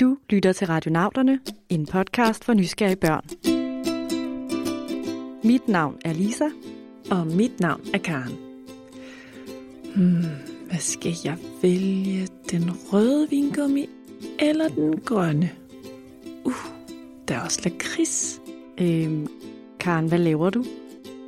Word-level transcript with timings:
Du 0.00 0.16
lytter 0.30 0.52
til 0.52 0.66
Radionauterne, 0.66 1.40
en 1.68 1.86
podcast 1.86 2.44
for 2.44 2.54
nysgerrige 2.54 2.96
børn. 2.96 3.24
Mit 5.44 5.68
navn 5.68 5.96
er 6.04 6.12
Lisa. 6.12 6.44
Og 7.10 7.26
mit 7.26 7.60
navn 7.60 7.80
er 7.94 7.98
Karen. 7.98 8.32
Hmm, 9.96 10.24
hvad 10.66 10.78
skal 10.78 11.12
jeg 11.24 11.36
vælge? 11.62 12.28
Den 12.50 12.70
røde 12.92 13.30
vingummi 13.30 13.88
eller 14.38 14.68
den 14.68 15.00
grønne? 15.00 15.50
Uh, 16.44 16.66
der 17.28 17.34
er 17.34 17.40
også 17.40 17.60
lakrids. 17.64 18.40
Øhm, 18.80 19.26
Karen, 19.80 20.08
hvad 20.08 20.18
laver 20.18 20.50
du? 20.50 20.64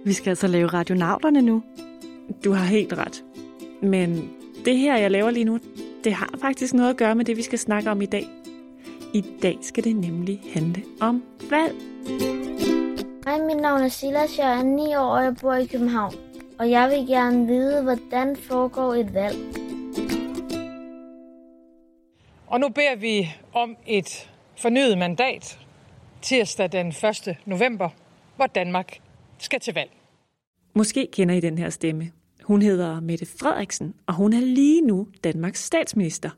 Vi 0.05 0.13
skal 0.13 0.31
altså 0.31 0.47
lave 0.47 0.67
Radionauterne 0.67 1.43
nu. 1.43 1.63
Du 2.45 2.53
har 2.53 2.65
helt 2.65 2.93
ret. 2.93 3.25
Men 3.83 4.31
det 4.65 4.79
her, 4.79 4.97
jeg 4.97 5.11
laver 5.11 5.31
lige 5.31 5.45
nu, 5.45 5.59
det 6.05 6.13
har 6.13 6.31
faktisk 6.41 6.75
noget 6.75 6.91
at 6.91 6.97
gøre 6.97 7.15
med 7.15 7.25
det, 7.25 7.37
vi 7.37 7.43
skal 7.43 7.59
snakke 7.59 7.91
om 7.91 8.03
i 8.03 8.07
dag. 8.07 8.29
I 9.17 9.25
dag 9.43 9.59
skal 9.63 9.85
det 9.85 9.97
nemlig 9.97 10.41
handle 10.53 10.83
om 11.01 11.25
valg. 11.51 11.75
Hej, 13.25 13.47
mit 13.47 13.57
navn 13.57 13.83
er 13.83 13.89
Silas, 13.89 14.39
jeg 14.39 14.59
er 14.59 14.63
9 14.63 14.95
år, 14.95 15.17
og 15.17 15.25
jeg 15.25 15.37
bor 15.41 15.55
i 15.55 15.67
København. 15.67 16.15
Og 16.59 16.71
jeg 16.71 16.91
vil 16.91 17.07
gerne 17.07 17.47
vide, 17.47 17.83
hvordan 17.83 18.37
foregår 18.37 18.95
et 18.95 19.15
valg. 19.15 19.37
Og 22.47 22.61
nu 22.61 22.69
beder 22.69 22.97
vi 22.97 23.35
om 23.53 23.77
et 23.87 24.31
fornyet 24.57 24.99
mandat 24.99 25.59
tirsdag 26.23 26.73
den 26.73 26.87
1. 26.89 27.37
november, 27.47 27.89
hvor 28.37 28.47
Danmark 28.47 28.99
skal 29.39 29.61
til 29.61 29.75
valg. 29.75 29.91
Måske 30.75 31.09
kender 31.13 31.35
I 31.35 31.41
den 31.41 31.59
her 31.59 31.71
stemme. 31.71 32.11
Hun 32.43 32.63
hedder 32.63 33.01
Mette 33.01 33.27
Frederiksen, 33.41 33.95
og 34.07 34.15
hun 34.15 34.33
er 34.33 34.41
lige 34.41 34.81
nu 34.81 35.09
Danmarks 35.25 35.65
statsminister. 35.65 36.31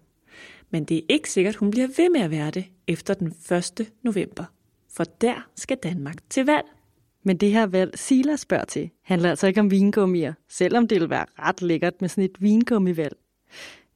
Men 0.71 0.85
det 0.85 0.97
er 0.97 1.03
ikke 1.09 1.31
sikkert, 1.31 1.57
hun 1.57 1.71
bliver 1.71 1.89
ved 1.97 2.11
med 2.11 2.21
at 2.21 2.31
være 2.31 2.51
det 2.51 2.65
efter 2.87 3.15
den 3.15 3.27
1. 3.27 3.93
november. 4.03 4.45
For 4.91 5.05
der 5.05 5.49
skal 5.57 5.77
Danmark 5.77 6.17
til 6.31 6.47
valg. 6.47 6.67
Men 7.23 7.37
det 7.37 7.53
her 7.53 7.67
valg, 7.67 7.99
Sila 7.99 8.37
spørger 8.37 8.65
til, 8.65 8.91
handler 9.03 9.31
altså 9.31 9.47
ikke 9.47 9.61
om 9.61 9.71
vingummier, 9.71 10.33
selvom 10.49 10.89
det 10.89 11.01
vil 11.01 11.11
være 11.11 11.27
ret 11.39 11.63
lækkert 11.63 12.01
med 12.01 12.09
sådan 12.09 12.25
et 12.25 12.43
vingummivalg. 12.43 13.17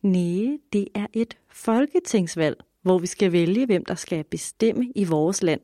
Nej, 0.03 0.59
det 0.73 0.89
er 0.95 1.07
et 1.13 1.37
folketingsvalg, 1.51 2.57
hvor 2.83 2.99
vi 2.99 3.07
skal 3.07 3.33
vælge, 3.33 3.67
hvem 3.67 3.85
der 3.85 3.95
skal 3.95 4.25
bestemme 4.25 4.93
i 4.95 5.05
vores 5.05 5.43
land. 5.43 5.61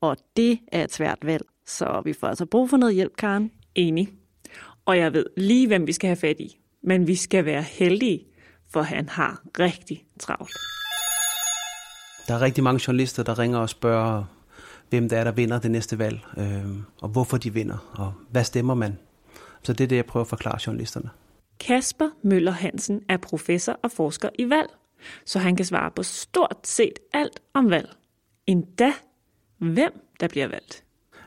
Og 0.00 0.16
det 0.36 0.58
er 0.72 0.84
et 0.84 0.92
svært 0.92 1.18
valg, 1.22 1.44
så 1.66 2.02
vi 2.04 2.12
får 2.12 2.26
altså 2.26 2.46
brug 2.46 2.70
for 2.70 2.76
noget 2.76 2.94
hjælp, 2.94 3.16
Karen. 3.16 3.50
Enig. 3.74 4.08
Og 4.84 4.98
jeg 4.98 5.12
ved 5.12 5.26
lige, 5.36 5.66
hvem 5.66 5.86
vi 5.86 5.92
skal 5.92 6.08
have 6.08 6.16
fat 6.16 6.40
i. 6.40 6.58
Men 6.82 7.06
vi 7.06 7.14
skal 7.14 7.44
være 7.44 7.62
heldige, 7.62 8.24
for 8.72 8.82
han 8.82 9.08
har 9.08 9.42
rigtig 9.58 10.04
travlt. 10.20 10.56
Der 12.28 12.34
er 12.34 12.40
rigtig 12.40 12.64
mange 12.64 12.80
journalister, 12.86 13.22
der 13.22 13.38
ringer 13.38 13.58
og 13.58 13.68
spørger, 13.68 14.24
hvem 14.90 15.08
det 15.08 15.18
er, 15.18 15.24
der 15.24 15.32
vinder 15.32 15.58
det 15.58 15.70
næste 15.70 15.98
valg, 15.98 16.20
øh, 16.36 16.64
og 17.02 17.08
hvorfor 17.08 17.36
de 17.36 17.52
vinder, 17.52 17.92
og 17.92 18.12
hvad 18.30 18.44
stemmer 18.44 18.74
man. 18.74 18.98
Så 19.62 19.72
det 19.72 19.84
er 19.84 19.88
det, 19.88 19.96
jeg 19.96 20.06
prøver 20.06 20.24
at 20.24 20.28
forklare 20.28 20.58
journalisterne. 20.66 21.10
Kasper 21.60 22.08
Møller 22.22 22.52
Hansen 22.52 23.02
er 23.08 23.16
professor 23.16 23.78
og 23.82 23.90
forsker 23.90 24.28
i 24.38 24.50
valg, 24.50 24.68
så 25.24 25.38
han 25.38 25.56
kan 25.56 25.66
svare 25.66 25.90
på 25.90 26.02
stort 26.02 26.56
set 26.64 26.98
alt 27.12 27.40
om 27.54 27.70
valg. 27.70 27.88
Endda 28.46 28.92
hvem 29.58 29.92
der 30.20 30.28
bliver 30.28 30.48
valgt. 30.48 30.84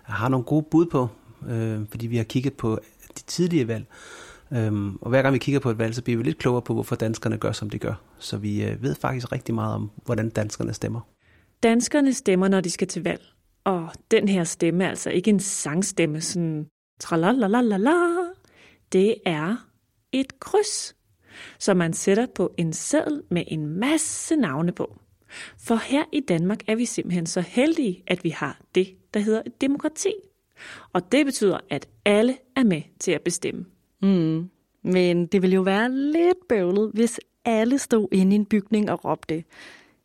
Jeg 0.08 0.16
har 0.16 0.30
nogle 0.30 0.46
gode 0.46 0.66
bud 0.72 0.86
på, 0.86 1.10
øh, 1.48 1.80
fordi 1.90 2.08
vi 2.08 2.18
har 2.18 2.24
kigget 2.24 2.54
på 2.54 2.80
de 3.18 3.24
tidlige 3.24 3.68
valg. 3.68 3.86
Øhm, 4.54 4.96
og 4.96 5.10
hver 5.10 5.22
gang 5.22 5.34
vi 5.34 5.40
kigger 5.40 5.60
på 5.60 5.70
et 5.70 5.78
valg, 5.78 5.96
så 5.96 6.04
bliver 6.04 6.18
vi 6.18 6.24
lidt 6.24 6.38
klogere 6.38 6.62
på, 6.62 6.74
hvorfor 6.74 6.96
danskerne 6.96 7.38
gør, 7.38 7.52
som 7.52 7.70
de 7.70 7.80
gør. 7.80 7.94
Så 8.20 8.38
vi 8.38 8.64
øh, 8.64 8.84
ved 8.84 8.96
faktisk 8.96 9.32
rigtig 9.32 9.56
meget 9.56 9.76
om, 9.76 9.92
hvordan 10.06 10.30
danskerne 10.30 10.74
stemmer. 10.74 11.02
Danskerne 11.64 12.14
stemmer, 12.14 12.48
når 12.48 12.62
de 12.62 12.70
skal 12.70 12.88
til 12.88 13.04
valg. 13.04 13.22
Og 13.64 13.90
den 14.12 14.28
her 14.28 14.44
stemme 14.44 14.84
er 14.84 14.90
altså 14.90 15.10
ikke 15.10 15.30
en 15.30 15.40
sangstemme, 15.40 16.22
sådan 16.22 16.68
tralalalala. 17.00 17.92
Det 18.92 19.16
er 19.26 19.56
et 20.12 20.40
kryds, 20.40 20.96
som 21.60 21.78
man 21.78 21.94
sætter 21.94 22.28
på 22.36 22.54
en 22.58 22.74
seddel 22.74 23.22
med 23.32 23.44
en 23.48 23.68
masse 23.68 24.36
navne 24.36 24.72
på. 24.72 25.00
For 25.58 25.76
her 25.76 26.04
i 26.14 26.20
Danmark 26.20 26.60
er 26.68 26.76
vi 26.76 26.86
simpelthen 26.86 27.26
så 27.26 27.42
heldige, 27.42 28.04
at 28.08 28.24
vi 28.24 28.30
har 28.30 28.60
det, 28.76 28.96
der 29.14 29.20
hedder 29.20 29.42
et 29.46 29.62
demokrati. 29.62 30.14
Og 30.94 31.12
det 31.12 31.26
betyder, 31.26 31.60
at 31.70 31.88
alle 32.06 32.38
er 32.56 32.64
med 32.64 32.82
til 33.00 33.12
at 33.12 33.22
bestemme. 33.22 33.66
Mm. 34.02 34.50
Men 34.84 35.28
det 35.28 35.42
ville 35.42 35.54
jo 35.54 35.62
være 35.62 35.92
lidt 35.92 36.48
bøvlet, 36.50 36.92
hvis 36.94 37.20
alle 37.46 37.78
stod 37.80 38.08
inde 38.12 38.36
i 38.36 38.36
en 38.36 38.46
bygning 38.46 38.92
og 38.92 39.06
råbte, 39.06 39.44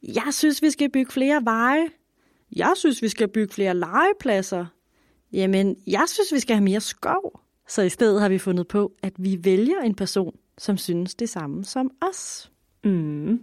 jeg 0.03 0.29
synes, 0.31 0.62
vi 0.62 0.71
skal 0.71 0.91
bygge 0.91 1.12
flere 1.12 1.45
veje. 1.45 1.89
Jeg 2.57 2.73
synes, 2.77 3.03
vi 3.03 3.09
skal 3.09 3.29
bygge 3.29 3.55
flere 3.55 3.75
legepladser. 3.77 4.67
Jamen, 5.33 5.77
jeg 5.87 6.05
synes, 6.07 6.33
vi 6.33 6.39
skal 6.39 6.57
have 6.57 6.65
mere 6.65 6.81
skov. 6.81 7.41
Så 7.69 7.83
i 7.83 7.89
stedet 7.89 8.21
har 8.21 8.29
vi 8.29 8.39
fundet 8.39 8.69
på, 8.69 8.93
at 9.03 9.12
vi 9.19 9.39
vælger 9.43 9.81
en 9.81 9.95
person, 9.95 10.37
som 10.59 10.77
synes 10.77 11.15
det 11.15 11.28
samme 11.28 11.65
som 11.65 11.91
os. 12.01 12.53
Mm. 12.84 13.41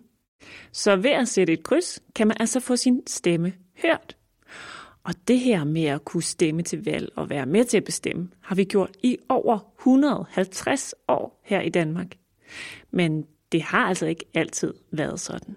Så 0.71 0.95
ved 0.95 1.11
at 1.11 1.27
sætte 1.27 1.53
et 1.53 1.63
kryds, 1.63 1.99
kan 2.15 2.27
man 2.27 2.37
altså 2.39 2.59
få 2.59 2.75
sin 2.75 3.01
stemme 3.07 3.53
hørt. 3.81 4.17
Og 5.03 5.13
det 5.27 5.39
her 5.39 5.63
med 5.63 5.85
at 5.85 6.05
kunne 6.05 6.23
stemme 6.23 6.61
til 6.61 6.85
valg 6.85 7.09
og 7.15 7.29
være 7.29 7.45
med 7.45 7.65
til 7.65 7.77
at 7.77 7.83
bestemme, 7.83 8.29
har 8.41 8.55
vi 8.55 8.63
gjort 8.63 8.97
i 9.03 9.17
over 9.29 9.59
150 9.79 10.93
år 11.07 11.41
her 11.43 11.61
i 11.61 11.69
Danmark. 11.69 12.07
Men 12.91 13.25
det 13.51 13.61
har 13.61 13.87
altså 13.87 14.05
ikke 14.05 14.25
altid 14.33 14.73
været 14.91 15.19
sådan. 15.19 15.55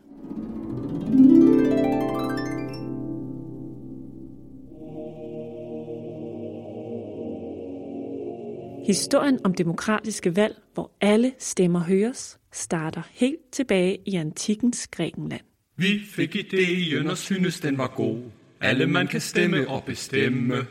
Historien 8.86 9.38
om 9.44 9.54
demokratiske 9.54 10.36
valg, 10.36 10.56
hvor 10.74 10.90
alle 11.00 11.32
stemmer 11.38 11.80
høres, 11.80 12.38
starter 12.52 13.02
helt 13.10 13.50
tilbage 13.52 13.98
i 14.06 14.14
antikkens 14.14 14.88
Grækenland. 14.88 15.42
Vi 15.76 16.00
fik 16.06 16.36
idéen 16.36 17.10
og 17.10 17.18
synes 17.18 17.60
den 17.60 17.78
var 17.78 17.92
god. 17.96 18.22
Alle 18.66 18.86
man 18.86 19.06
kan 19.06 19.20
stemme 19.20 19.68
og 19.68 19.84
bestemme. 19.84 20.66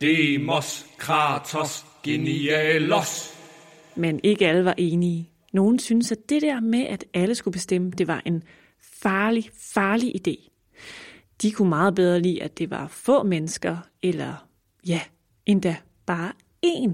Demos, 0.00 0.86
Kratos, 0.98 1.84
genialos. 2.02 3.34
Men 3.96 4.20
ikke 4.22 4.48
alle 4.48 4.64
var 4.64 4.74
enige. 4.78 5.30
Nogen 5.52 5.78
synes, 5.78 6.12
at 6.12 6.18
det 6.28 6.42
der 6.42 6.60
med, 6.60 6.86
at 6.86 7.04
alle 7.14 7.34
skulle 7.34 7.52
bestemme, 7.52 7.90
det 7.90 8.08
var 8.08 8.22
en 8.26 8.42
farlig, 9.02 9.50
farlig 9.74 10.12
idé. 10.16 10.50
De 11.42 11.52
kunne 11.52 11.68
meget 11.68 11.94
bedre 11.94 12.20
lide, 12.20 12.42
at 12.42 12.58
det 12.58 12.70
var 12.70 12.88
få 12.88 13.22
mennesker, 13.22 13.76
eller 14.02 14.46
ja, 14.86 15.00
endda 15.46 15.76
bare 16.06 16.32
én. 16.66 16.92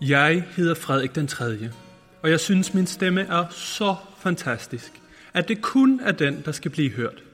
Jeg 0.00 0.44
hedder 0.56 0.74
Frederik 0.74 1.14
den 1.14 1.26
3. 1.26 1.70
Og 2.22 2.30
jeg 2.30 2.40
synes, 2.40 2.74
min 2.74 2.86
stemme 2.86 3.20
er 3.20 3.48
så 3.50 3.96
fantastisk, 4.18 4.92
at 5.34 5.48
det 5.48 5.62
kun 5.62 6.00
er 6.00 6.12
den, 6.12 6.42
der 6.44 6.52
skal 6.52 6.70
blive 6.70 6.90
hørt. 6.90 7.27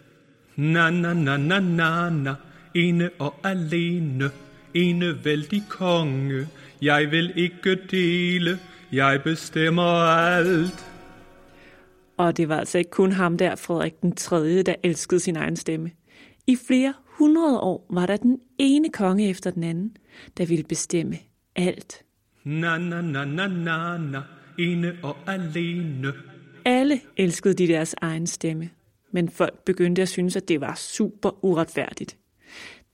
Na 0.56 0.90
na 0.90 1.12
na 1.12 1.36
na 1.36 1.60
na 1.60 2.10
na, 2.10 2.34
ene 2.74 3.10
og 3.18 3.34
alene, 3.44 4.30
ene 4.74 5.24
vældig 5.24 5.62
konge. 5.68 6.48
Jeg 6.82 7.10
vil 7.10 7.32
ikke 7.36 7.78
dele, 7.90 8.58
jeg 8.92 9.22
bestemmer 9.22 9.82
alt. 9.82 10.86
Og 12.16 12.36
det 12.36 12.48
var 12.48 12.58
altså 12.58 12.78
ikke 12.78 12.90
kun 12.90 13.12
ham 13.12 13.38
der, 13.38 13.56
Frederik 13.56 14.00
den 14.02 14.14
3., 14.14 14.62
der 14.62 14.74
elskede 14.82 15.20
sin 15.20 15.36
egen 15.36 15.56
stemme. 15.56 15.90
I 16.46 16.56
flere 16.68 16.94
hundrede 17.06 17.60
år 17.60 17.86
var 17.90 18.06
der 18.06 18.16
den 18.16 18.38
ene 18.58 18.88
konge 18.88 19.28
efter 19.30 19.50
den 19.50 19.64
anden, 19.64 19.96
der 20.36 20.46
ville 20.46 20.64
bestemme 20.64 21.18
alt. 21.56 22.02
Na 22.44 22.78
na 22.78 23.00
na 23.00 23.24
na 23.24 23.46
na 23.46 23.98
na, 23.98 24.22
ene 24.58 24.92
og 25.02 25.16
alene. 25.26 26.12
Alle 26.64 27.00
elskede 27.16 27.54
de 27.54 27.68
deres 27.68 27.94
egen 28.00 28.26
stemme, 28.26 28.70
men 29.14 29.28
folk 29.28 29.64
begyndte 29.64 30.02
at 30.02 30.08
synes, 30.08 30.36
at 30.36 30.48
det 30.48 30.60
var 30.60 30.74
super 30.74 31.44
uretfærdigt. 31.44 32.18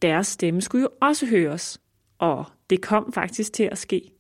Deres 0.03 0.27
stemme 0.27 0.61
skulle 0.61 0.83
jo 0.83 0.89
også 1.01 1.27
høres, 1.27 1.81
og 2.19 2.45
det 2.71 2.83
kom 2.83 3.13
faktisk 3.13 3.53
til 3.53 3.63
at 3.63 3.79
ske, 3.79 4.13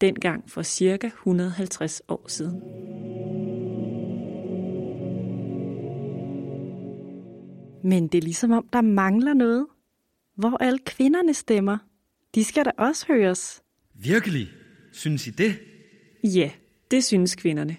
dengang 0.00 0.50
for 0.50 0.62
cirka 0.62 1.06
150 1.06 2.02
år 2.08 2.24
siden. 2.28 2.60
Men 7.84 8.08
det 8.08 8.18
er 8.18 8.22
ligesom 8.22 8.50
om, 8.50 8.68
der 8.72 8.80
mangler 8.80 9.34
noget. 9.34 9.66
Hvor 10.36 10.56
alle 10.56 10.78
kvinderne 10.78 11.34
stemmer. 11.34 11.78
De 12.34 12.44
skal 12.44 12.64
da 12.64 12.70
også 12.78 13.06
høres. 13.06 13.62
Virkelig? 13.94 14.48
Synes 14.92 15.26
I 15.26 15.30
det? 15.30 15.58
Ja, 16.24 16.50
det 16.90 17.04
synes 17.04 17.34
kvinderne. 17.34 17.76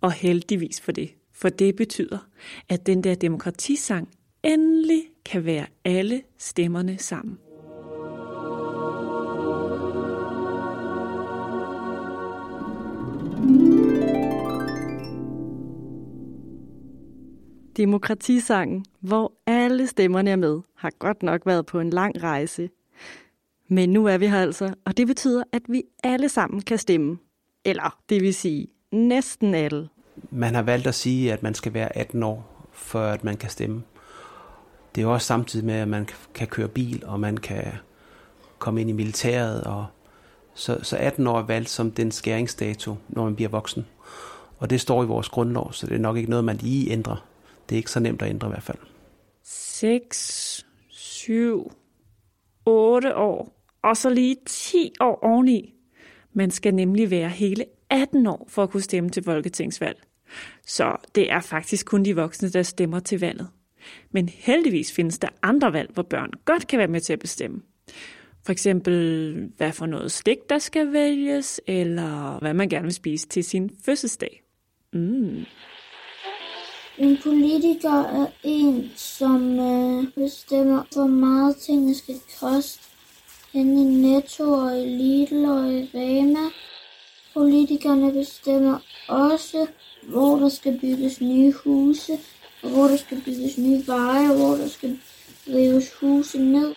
Og 0.00 0.12
heldigvis 0.12 0.80
for 0.80 0.92
det. 0.92 1.10
For 1.40 1.48
det 1.48 1.76
betyder, 1.76 2.18
at 2.68 2.86
den 2.86 3.04
der 3.04 3.14
demokratisang 3.14 4.08
endelig 4.42 5.02
kan 5.24 5.44
være 5.44 5.66
alle 5.84 6.22
stemmerne 6.38 6.98
sammen. 6.98 7.38
Demokratisangen, 17.76 18.84
hvor 19.00 19.32
alle 19.46 19.86
stemmerne 19.86 20.30
er 20.30 20.36
med, 20.36 20.60
har 20.76 20.90
godt 20.98 21.22
nok 21.22 21.46
været 21.46 21.66
på 21.66 21.80
en 21.80 21.90
lang 21.90 22.22
rejse. 22.22 22.70
Men 23.68 23.88
nu 23.88 24.06
er 24.06 24.18
vi 24.18 24.26
her 24.26 24.42
altså, 24.42 24.74
og 24.84 24.96
det 24.96 25.06
betyder, 25.06 25.42
at 25.52 25.62
vi 25.68 25.82
alle 26.02 26.28
sammen 26.28 26.60
kan 26.60 26.78
stemme. 26.78 27.18
Eller 27.64 27.98
det 28.08 28.22
vil 28.22 28.34
sige, 28.34 28.68
næsten 28.92 29.54
alle. 29.54 29.88
Man 30.30 30.54
har 30.54 30.62
valgt 30.62 30.86
at 30.86 30.94
sige, 30.94 31.32
at 31.32 31.42
man 31.42 31.54
skal 31.54 31.74
være 31.74 31.96
18 31.96 32.22
år, 32.22 32.68
for 32.72 33.00
at 33.00 33.24
man 33.24 33.36
kan 33.36 33.50
stemme. 33.50 33.82
Det 34.94 35.00
er 35.00 35.06
jo 35.06 35.12
også 35.12 35.26
samtidig 35.26 35.66
med, 35.66 35.74
at 35.74 35.88
man 35.88 36.08
kan 36.34 36.46
køre 36.46 36.68
bil, 36.68 37.02
og 37.06 37.20
man 37.20 37.36
kan 37.36 37.64
komme 38.58 38.80
ind 38.80 38.90
i 38.90 38.92
militæret. 38.92 39.64
Og 39.64 39.86
så, 40.54 40.78
så 40.82 40.96
18 40.96 41.26
år 41.26 41.38
er 41.38 41.42
valgt 41.42 41.70
som 41.70 41.90
den 41.90 42.10
skæringsdato, 42.10 42.96
når 43.08 43.24
man 43.24 43.36
bliver 43.36 43.48
voksen. 43.48 43.86
Og 44.58 44.70
det 44.70 44.80
står 44.80 45.02
i 45.02 45.06
vores 45.06 45.28
grundlov, 45.28 45.72
så 45.72 45.86
det 45.86 45.94
er 45.94 45.98
nok 45.98 46.16
ikke 46.16 46.30
noget, 46.30 46.44
man 46.44 46.56
lige 46.56 46.90
ændrer. 46.90 47.26
Det 47.68 47.74
er 47.74 47.76
ikke 47.76 47.90
så 47.90 48.00
nemt 48.00 48.22
at 48.22 48.28
ændre 48.28 48.48
i 48.48 48.50
hvert 48.50 48.62
fald. 48.62 48.78
6, 49.44 50.66
7, 50.88 51.72
8 52.66 53.16
år, 53.16 53.52
og 53.82 53.96
så 53.96 54.10
lige 54.10 54.36
10 54.46 54.92
år 55.00 55.18
oveni. 55.22 55.74
Man 56.32 56.50
skal 56.50 56.74
nemlig 56.74 57.10
være 57.10 57.28
hele 57.28 57.64
18 57.90 58.26
år 58.26 58.46
for 58.48 58.62
at 58.62 58.70
kunne 58.70 58.82
stemme 58.82 59.10
til 59.10 59.24
folketingsvalg. 59.24 60.07
Så 60.68 60.96
det 61.14 61.32
er 61.32 61.40
faktisk 61.40 61.86
kun 61.86 62.04
de 62.04 62.16
voksne, 62.16 62.48
der 62.48 62.62
stemmer 62.62 63.00
til 63.00 63.20
valget. 63.20 63.48
Men 64.10 64.28
heldigvis 64.28 64.92
findes 64.92 65.18
der 65.18 65.28
andre 65.42 65.72
valg, 65.72 65.90
hvor 65.94 66.02
børn 66.02 66.30
godt 66.44 66.66
kan 66.66 66.78
være 66.78 66.88
med 66.88 67.00
til 67.00 67.12
at 67.12 67.18
bestemme. 67.18 67.62
For 68.44 68.52
eksempel, 68.52 69.50
hvad 69.56 69.72
for 69.72 69.86
noget 69.86 70.12
stik, 70.12 70.38
der 70.48 70.58
skal 70.58 70.92
vælges, 70.92 71.60
eller 71.66 72.38
hvad 72.40 72.54
man 72.54 72.68
gerne 72.68 72.84
vil 72.84 72.94
spise 72.94 73.28
til 73.28 73.44
sin 73.44 73.70
fødselsdag. 73.84 74.42
Mm. 74.92 75.44
En 76.98 77.18
politiker 77.22 78.02
er 78.02 78.26
en, 78.42 78.90
som 78.96 79.60
øh, 79.60 80.04
bestemmer, 80.14 80.84
hvor 80.94 81.06
meget 81.06 81.56
tingene 81.56 81.94
skal 81.94 82.14
koste 82.40 82.82
henne 83.52 83.80
i 83.80 83.84
Netto 83.84 84.52
og 84.52 84.80
i 84.80 84.84
Lidl 84.84 85.44
og 85.44 85.72
i 85.72 85.90
Rema. 85.94 86.50
Politikerne 87.38 88.12
bestemmer 88.12 88.78
også, 89.08 89.66
hvor 90.08 90.38
der 90.38 90.48
skal 90.48 90.80
bygges 90.80 91.20
nye 91.20 91.52
huse, 91.64 92.12
og 92.62 92.70
hvor 92.70 92.84
der 92.84 92.96
skal 92.96 93.22
bygges 93.24 93.58
nye 93.58 93.82
veje, 93.86 94.30
og 94.30 94.36
hvor 94.36 94.54
der 94.54 94.68
skal 94.68 94.98
rives 95.46 95.94
huse 96.00 96.38
ned. 96.38 96.74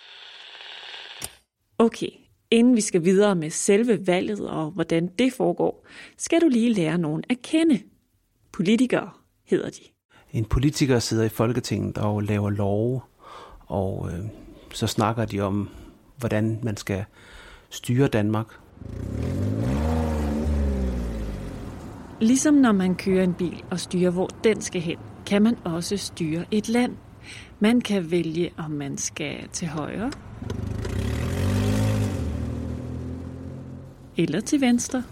Okay, 1.78 2.08
inden 2.50 2.76
vi 2.76 2.80
skal 2.80 3.04
videre 3.04 3.34
med 3.34 3.50
selve 3.50 4.06
valget 4.06 4.48
og 4.48 4.70
hvordan 4.70 5.06
det 5.18 5.32
foregår, 5.32 5.86
skal 6.18 6.40
du 6.40 6.48
lige 6.48 6.72
lære 6.72 6.98
nogen 6.98 7.24
at 7.30 7.42
kende. 7.42 7.80
Politikere 8.52 9.10
hedder 9.44 9.70
de. 9.70 9.82
En 10.32 10.44
politiker 10.44 10.98
sidder 10.98 11.24
i 11.24 11.28
Folketinget 11.28 11.98
og 11.98 12.22
laver 12.22 12.50
love, 12.50 13.00
og 13.66 14.10
øh, 14.12 14.18
så 14.72 14.86
snakker 14.86 15.24
de 15.24 15.40
om, 15.40 15.68
hvordan 16.18 16.58
man 16.62 16.76
skal 16.76 17.04
styre 17.70 18.08
Danmark. 18.08 18.46
Ligesom 22.22 22.54
når 22.54 22.72
man 22.72 22.94
kører 22.94 23.24
en 23.24 23.34
bil 23.34 23.64
og 23.70 23.80
styrer, 23.80 24.10
hvor 24.10 24.28
den 24.44 24.60
skal 24.60 24.80
hen, 24.80 24.96
kan 25.26 25.42
man 25.42 25.56
også 25.64 25.96
styre 25.96 26.44
et 26.50 26.68
land. 26.68 26.96
Man 27.60 27.80
kan 27.80 28.10
vælge, 28.10 28.50
om 28.56 28.70
man 28.70 28.98
skal 28.98 29.48
til 29.52 29.68
højre 29.68 30.10
eller 34.16 34.40
til 34.40 34.60
venstre. 34.60 35.02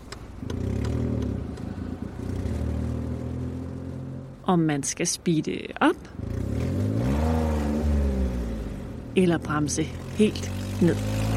Om 4.45 4.59
man 4.59 4.83
skal 4.83 5.07
speede 5.07 5.59
op 5.81 6.09
eller 9.17 9.39
bremse 9.39 9.83
helt 10.17 10.53
ned. 10.83 11.30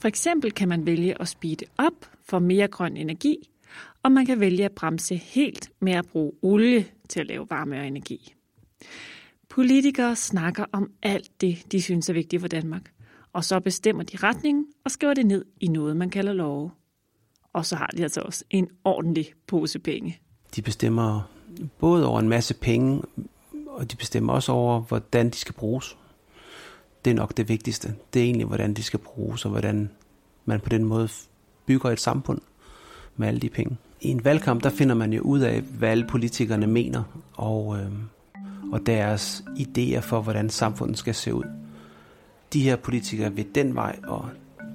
For 0.00 0.08
eksempel 0.08 0.52
kan 0.52 0.68
man 0.68 0.86
vælge 0.86 1.20
at 1.20 1.28
speede 1.28 1.64
op 1.78 2.06
for 2.24 2.38
mere 2.38 2.68
grøn 2.68 2.96
energi, 2.96 3.36
og 4.02 4.12
man 4.12 4.26
kan 4.26 4.40
vælge 4.40 4.64
at 4.64 4.72
bremse 4.72 5.16
helt 5.16 5.70
med 5.80 5.92
at 5.92 6.06
bruge 6.06 6.32
olie 6.42 6.86
til 7.08 7.20
at 7.20 7.26
lave 7.26 7.46
varme 7.50 7.80
og 7.80 7.86
energi. 7.86 8.34
Politikere 9.48 10.16
snakker 10.16 10.64
om 10.72 10.90
alt 11.02 11.40
det, 11.40 11.72
de 11.72 11.82
synes 11.82 12.08
er 12.08 12.12
vigtigt 12.12 12.40
for 12.40 12.48
Danmark, 12.48 12.92
og 13.32 13.44
så 13.44 13.60
bestemmer 13.60 14.02
de 14.02 14.16
retningen 14.16 14.66
og 14.84 14.90
skriver 14.90 15.14
det 15.14 15.26
ned 15.26 15.44
i 15.60 15.66
noget, 15.66 15.96
man 15.96 16.10
kalder 16.10 16.32
love. 16.32 16.70
Og 17.52 17.66
så 17.66 17.76
har 17.76 17.86
de 17.86 18.02
altså 18.02 18.20
også 18.20 18.44
en 18.50 18.68
ordentlig 18.84 19.32
pose 19.46 19.78
penge. 19.78 20.20
De 20.56 20.62
bestemmer 20.62 21.30
både 21.78 22.06
over 22.06 22.20
en 22.20 22.28
masse 22.28 22.54
penge, 22.54 23.02
og 23.66 23.90
de 23.90 23.96
bestemmer 23.96 24.32
også 24.32 24.52
over, 24.52 24.80
hvordan 24.80 25.30
de 25.30 25.36
skal 25.36 25.54
bruges. 25.54 25.96
Det 27.04 27.10
er 27.10 27.14
nok 27.14 27.36
det 27.36 27.48
vigtigste. 27.48 27.94
Det 28.14 28.20
er 28.20 28.24
egentlig, 28.24 28.46
hvordan 28.46 28.74
de 28.74 28.82
skal 28.82 28.98
bruges, 28.98 29.44
og 29.44 29.50
hvordan 29.50 29.90
man 30.44 30.60
på 30.60 30.68
den 30.68 30.84
måde 30.84 31.08
bygger 31.66 31.90
et 31.90 32.00
samfund 32.00 32.40
med 33.16 33.28
alle 33.28 33.40
de 33.40 33.48
penge. 33.48 33.76
I 34.00 34.08
en 34.08 34.24
valgkamp, 34.24 34.62
der 34.62 34.70
finder 34.70 34.94
man 34.94 35.12
jo 35.12 35.22
ud 35.22 35.40
af, 35.40 35.60
hvad 35.60 35.88
alle 35.88 36.06
politikerne 36.06 36.66
mener, 36.66 37.02
og, 37.32 37.78
øh, 37.78 37.92
og 38.72 38.86
deres 38.86 39.44
idéer 39.48 40.00
for, 40.00 40.20
hvordan 40.20 40.50
samfundet 40.50 40.98
skal 40.98 41.14
se 41.14 41.34
ud. 41.34 41.44
De 42.52 42.62
her 42.62 42.76
politikere 42.76 43.36
ved 43.36 43.44
den 43.54 43.74
vej, 43.74 43.98
og 44.06 44.28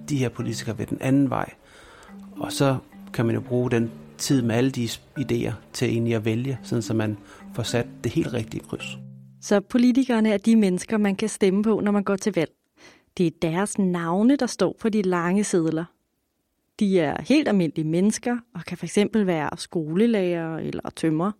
de 0.09 0.17
her 0.17 0.29
politikere 0.29 0.77
ved 0.77 0.85
den 0.85 0.97
anden 1.01 1.29
vej. 1.29 1.49
Og 2.37 2.51
så 2.51 2.77
kan 3.13 3.25
man 3.25 3.35
jo 3.35 3.41
bruge 3.41 3.71
den 3.71 3.91
tid 4.17 4.41
med 4.41 4.55
alle 4.55 4.71
de 4.71 4.89
idéer 5.19 5.53
til 5.73 5.89
egentlig 5.89 6.15
at 6.15 6.25
vælge, 6.25 6.59
sådan 6.63 6.81
så 6.81 6.93
man 6.93 7.17
får 7.53 7.63
sat 7.63 7.87
det 8.03 8.11
helt 8.11 8.33
rigtige 8.33 8.63
kryds. 8.69 8.97
Så 9.45 9.59
politikerne 9.59 10.29
er 10.29 10.37
de 10.37 10.55
mennesker, 10.55 10.97
man 10.97 11.15
kan 11.15 11.29
stemme 11.29 11.63
på, 11.63 11.79
når 11.79 11.91
man 11.91 12.03
går 12.03 12.15
til 12.15 12.33
valg. 12.35 12.51
Det 13.17 13.27
er 13.27 13.31
deres 13.41 13.79
navne, 13.79 14.35
der 14.35 14.45
står 14.45 14.75
på 14.79 14.89
de 14.89 15.01
lange 15.01 15.43
sedler. 15.43 15.85
De 16.79 16.99
er 16.99 17.21
helt 17.21 17.47
almindelige 17.47 17.87
mennesker 17.87 18.37
og 18.53 18.65
kan 18.65 18.77
fx 18.77 18.97
være 19.13 19.49
skolelærer 19.57 20.57
eller 20.57 20.89
tømrer. 20.95 21.31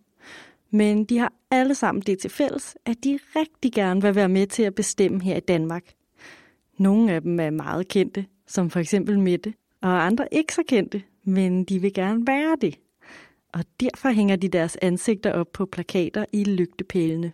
Men 0.70 1.04
de 1.04 1.18
har 1.18 1.32
alle 1.50 1.74
sammen 1.74 2.02
det 2.02 2.18
til 2.18 2.30
fælles, 2.30 2.76
at 2.84 2.96
de 3.04 3.18
rigtig 3.36 3.72
gerne 3.72 4.02
vil 4.02 4.14
være 4.14 4.28
med 4.28 4.46
til 4.46 4.62
at 4.62 4.74
bestemme 4.74 5.22
her 5.22 5.36
i 5.36 5.40
Danmark. 5.40 5.84
Nogle 6.78 7.12
af 7.12 7.22
dem 7.22 7.40
er 7.40 7.50
meget 7.50 7.88
kendte, 7.88 8.26
som 8.46 8.70
for 8.70 8.80
eksempel 8.80 9.18
Mette, 9.18 9.54
og 9.82 10.06
andre 10.06 10.28
ikke 10.32 10.54
så 10.54 10.62
kendte, 10.68 11.02
men 11.24 11.64
de 11.64 11.78
vil 11.78 11.94
gerne 11.94 12.26
være 12.26 12.56
det. 12.60 12.78
Og 13.52 13.64
derfor 13.80 14.08
hænger 14.08 14.36
de 14.36 14.48
deres 14.48 14.76
ansigter 14.82 15.32
op 15.32 15.52
på 15.52 15.66
plakater 15.66 16.24
i 16.32 16.44
lygtepælene. 16.44 17.32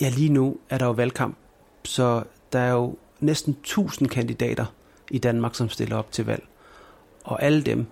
Ja, 0.00 0.08
lige 0.08 0.32
nu 0.32 0.56
er 0.70 0.78
der 0.78 0.86
jo 0.86 0.92
valgkamp, 0.92 1.36
så 1.84 2.22
der 2.52 2.58
er 2.58 2.72
jo 2.72 2.96
næsten 3.20 3.52
1000 3.52 4.08
kandidater 4.08 4.66
i 5.10 5.18
Danmark, 5.18 5.54
som 5.54 5.68
stiller 5.68 5.96
op 5.96 6.12
til 6.12 6.26
valg. 6.26 6.46
Og 7.24 7.42
alle 7.42 7.62
dem, 7.62 7.86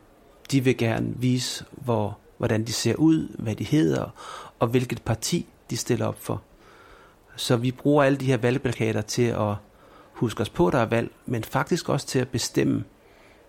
de 0.50 0.64
vil 0.64 0.76
gerne 0.76 1.14
vise, 1.16 1.64
hvor, 1.70 2.18
hvordan 2.38 2.64
de 2.64 2.72
ser 2.72 2.94
ud, 2.94 3.28
hvad 3.38 3.54
de 3.54 3.64
hedder, 3.64 4.14
og 4.58 4.68
hvilket 4.68 5.02
parti 5.02 5.46
de 5.70 5.76
stiller 5.76 6.06
op 6.06 6.22
for. 6.22 6.42
Så 7.36 7.56
vi 7.56 7.70
bruger 7.70 8.04
alle 8.04 8.18
de 8.18 8.26
her 8.26 8.36
valgplakater 8.36 9.00
til 9.00 9.22
at 9.22 9.54
huske 10.12 10.40
os 10.40 10.50
på, 10.50 10.66
at 10.66 10.72
der 10.72 10.78
er 10.78 10.86
valg, 10.86 11.10
men 11.26 11.44
faktisk 11.44 11.88
også 11.88 12.06
til 12.06 12.18
at 12.18 12.28
bestemme 12.28 12.84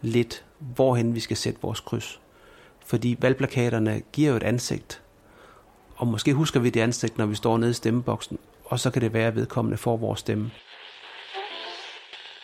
lidt, 0.02 0.46
hvorhen 0.60 1.16
vi 1.16 1.20
skal 1.20 1.38
sætte 1.38 1.62
vores 1.62 1.80
kryds. 1.80 2.20
Fordi 2.86 3.18
valgplakaterne 3.20 4.02
giver 4.12 4.30
jo 4.30 4.36
et 4.36 4.44
ansigt, 4.44 5.02
og 5.96 6.08
måske 6.08 6.34
husker 6.34 6.60
vi 6.60 6.70
det 6.70 6.80
ansigt, 6.80 7.18
når 7.18 7.26
vi 7.26 7.36
står 7.36 7.58
nede 7.58 7.72
i 7.72 7.74
stemmeboksen, 7.74 8.38
og 8.70 8.80
så 8.80 8.92
kan 8.92 9.02
det 9.02 9.14
være, 9.14 9.28
at 9.28 9.36
vedkommende 9.36 9.78
får 9.78 9.98
vores 9.98 10.20
stemme. 10.20 10.52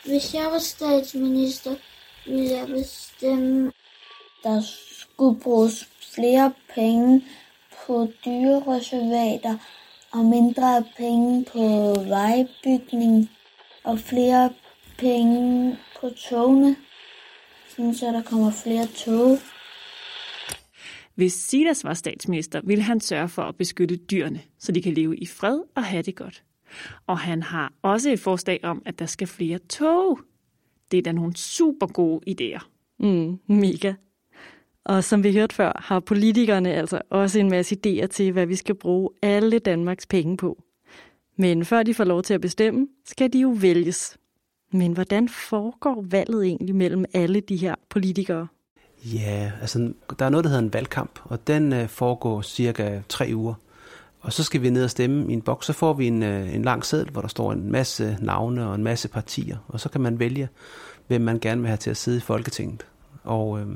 Hvis 0.05 0.34
jeg 0.34 0.46
var 0.51 0.60
statsminister, 0.60 1.75
ville 2.25 2.50
jeg 2.50 2.67
bestemme, 2.67 3.72
der 4.44 4.62
skulle 5.00 5.39
bruges 5.39 5.89
flere 6.15 6.53
penge 6.75 7.25
på 7.88 8.08
dyrereservater 8.25 9.58
og 10.12 10.25
mindre 10.25 10.84
penge 10.98 11.46
på 11.53 11.96
vejbygning 12.08 13.32
og 13.84 14.00
flere 14.00 14.53
penge 14.98 15.77
på 16.01 16.10
togene, 16.10 16.75
sådan 17.70 17.96
så 17.96 18.05
der 18.05 18.22
kommer 18.22 18.51
flere 18.51 18.86
tog. 18.86 19.38
Hvis 21.15 21.34
Silas 21.34 21.84
var 21.84 21.93
statsminister, 21.93 22.62
ville 22.63 22.84
han 22.84 23.00
sørge 23.00 23.29
for 23.29 23.41
at 23.41 23.55
beskytte 23.55 23.95
dyrene, 23.95 24.41
så 24.60 24.72
de 24.72 24.81
kan 24.81 24.93
leve 24.93 25.17
i 25.17 25.25
fred 25.25 25.62
og 25.75 25.84
have 25.84 26.01
det 26.01 26.15
godt. 26.15 26.43
Og 27.07 27.19
han 27.19 27.43
har 27.43 27.74
også 27.81 28.10
et 28.10 28.19
forslag 28.19 28.60
om, 28.63 28.81
at 28.86 29.00
der 29.00 29.05
skal 29.05 29.27
flere 29.27 29.57
tog. 29.57 30.19
Det 30.91 30.98
er 30.98 31.01
da 31.01 31.12
nogle 31.12 31.36
super 31.36 31.88
gode 31.88 32.22
idéer. 32.29 32.69
Mm, 33.00 33.39
mega. 33.48 33.93
Og 34.84 35.03
som 35.03 35.24
vi 35.24 35.34
hørte 35.34 35.55
før, 35.55 35.81
har 35.86 36.00
politikerne 36.00 36.74
altså 36.74 37.01
også 37.10 37.39
en 37.39 37.50
masse 37.50 37.75
idéer 37.75 38.07
til, 38.07 38.31
hvad 38.31 38.45
vi 38.45 38.55
skal 38.55 38.75
bruge 38.75 39.10
alle 39.22 39.60
Danmarks 39.60 40.07
penge 40.07 40.38
på. 40.38 40.63
Men 41.38 41.65
før 41.65 41.84
de 41.84 41.93
får 41.93 42.03
lov 42.03 42.24
til 42.24 42.34
at 42.34 42.41
bestemme, 42.41 42.88
skal 43.05 43.34
de 43.34 43.39
jo 43.39 43.55
vælges. 43.62 44.17
Men 44.72 44.93
hvordan 44.93 45.29
foregår 45.29 46.05
valget 46.10 46.45
egentlig 46.45 46.75
mellem 46.75 47.05
alle 47.13 47.39
de 47.39 47.57
her 47.57 47.75
politikere? 47.89 48.48
Ja, 49.13 49.51
altså 49.62 49.93
der 50.19 50.25
er 50.25 50.29
noget, 50.29 50.43
der 50.43 50.50
hedder 50.50 50.63
en 50.63 50.74
valgkamp, 50.74 51.19
og 51.24 51.47
den 51.47 51.74
øh, 51.74 51.88
foregår 51.88 52.41
cirka 52.41 53.01
tre 53.09 53.31
uger. 53.33 53.53
Og 54.19 54.33
så 54.33 54.43
skal 54.43 54.62
vi 54.62 54.69
ned 54.69 54.83
og 54.83 54.89
stemme 54.89 55.31
i 55.31 55.33
en 55.33 55.41
boks, 55.41 55.65
så 55.65 55.74
får 55.74 55.93
vi 55.93 56.07
en, 56.07 56.24
øh, 56.24 56.55
en 56.55 56.62
lang 56.62 56.85
seddel, 56.85 57.12
hvor 57.12 57.21
der 57.21 57.27
står 57.27 57.51
en 57.51 57.71
masse 57.71 58.17
navne 58.21 58.67
og 58.67 58.75
en 58.75 58.83
masse 58.83 59.07
partier, 59.07 59.57
og 59.67 59.79
så 59.79 59.89
kan 59.89 60.01
man 60.01 60.19
vælge, 60.19 60.50
hvem 61.07 61.21
man 61.21 61.39
gerne 61.39 61.62
vil 61.62 61.67
have 61.67 61.77
til 61.77 61.89
at 61.89 61.97
sidde 61.97 62.17
i 62.17 62.21
Folketinget. 62.21 62.85
Og 63.24 63.59
øh, 63.59 63.67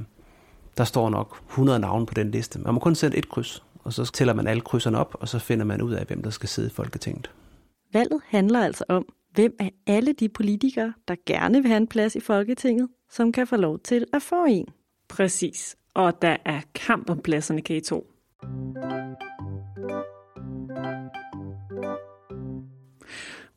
der 0.78 0.84
står 0.84 1.10
nok 1.10 1.38
100 1.50 1.80
navne 1.80 2.06
på 2.06 2.14
den 2.14 2.32
liste. 2.32 2.60
Man 2.60 2.74
må 2.74 2.80
kun 2.80 2.96
sætte 2.96 3.18
et 3.18 3.30
kryds, 3.30 3.64
og 3.84 3.94
så 3.94 4.12
tæller 4.12 4.34
man 4.34 4.48
alle 4.48 4.62
krydserne 4.62 4.98
op, 4.98 5.16
og 5.20 5.28
så 5.28 5.40
finder 5.40 5.66
man 5.66 5.82
ud 5.82 5.94
af, 5.94 6.06
hvem 6.06 6.24
der 6.24 6.30
skal 6.30 6.50
sidde 6.50 6.68
i 6.68 6.72
Folketinget. 6.72 7.32
Valget 7.94 8.22
handler 8.28 8.64
altså 8.64 8.84
om, 8.90 9.06
hvem 9.34 9.56
af 9.60 9.72
alle 9.88 10.14
de 10.14 10.30
politikere, 10.30 10.94
der 11.08 11.16
gerne 11.26 11.62
vil 11.62 11.68
have 11.68 11.78
en 11.78 11.88
plads 11.88 12.16
i 12.16 12.20
Folketinget, 12.20 12.88
som 13.12 13.32
kan 13.32 13.48
få 13.48 13.56
lov 13.56 13.80
til 13.80 14.06
at 14.14 14.22
få 14.22 14.46
en. 14.46 14.68
Præcis. 15.10 15.76
Og 15.94 16.22
der 16.22 16.38
er 16.46 16.62
kamp 16.76 17.10
om 17.10 17.20
pladserne, 17.20 17.62
kan 17.62 17.76
I 17.76 17.80
to. 17.80 18.08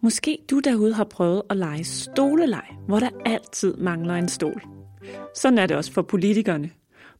Måske 0.00 0.38
du 0.50 0.60
derude 0.60 0.94
har 0.94 1.04
prøvet 1.04 1.42
at 1.50 1.56
lege 1.56 1.84
stoleleg, 1.84 2.64
hvor 2.86 2.98
der 2.98 3.10
altid 3.24 3.74
mangler 3.76 4.14
en 4.14 4.28
stol. 4.28 4.62
Sådan 5.34 5.58
er 5.58 5.66
det 5.66 5.76
også 5.76 5.92
for 5.92 6.02
politikerne. 6.02 6.70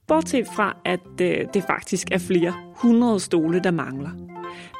Bortset 0.07 0.47
fra, 0.55 0.77
at 0.85 1.21
øh, 1.21 1.45
det 1.53 1.63
faktisk 1.63 2.07
er 2.11 2.17
flere 2.17 2.53
hundrede 2.75 3.19
stole, 3.19 3.59
der 3.59 3.71
mangler. 3.71 4.09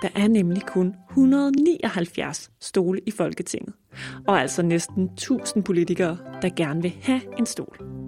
Der 0.01 0.09
er 0.15 0.27
nemlig 0.27 0.61
kun 0.61 0.95
179 1.09 2.51
stole 2.61 2.99
i 3.07 3.11
Folketinget, 3.11 3.73
og 4.27 4.41
altså 4.41 4.61
næsten 4.61 5.03
1000 5.03 5.63
politikere, 5.63 6.17
der 6.41 6.49
gerne 6.55 6.81
vil 6.81 6.93
have 7.01 7.21
en 7.39 7.45
stol. 7.45 8.02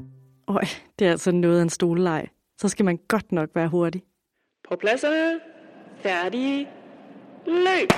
Øj, 0.48 0.64
det 1.00 1.08
er 1.08 1.12
altså 1.12 1.32
noget 1.32 1.60
af 1.60 1.62
en 1.62 1.70
stoleleg. 1.70 2.28
Så 2.58 2.68
skal 2.68 2.86
man 2.86 3.00
godt 3.08 3.32
nok 3.32 3.50
være 3.56 3.68
hurtig. 3.68 4.04
På 4.70 4.76
pladserne. 4.76 5.40
Færdige. 5.98 6.68
Løb! 7.48 7.90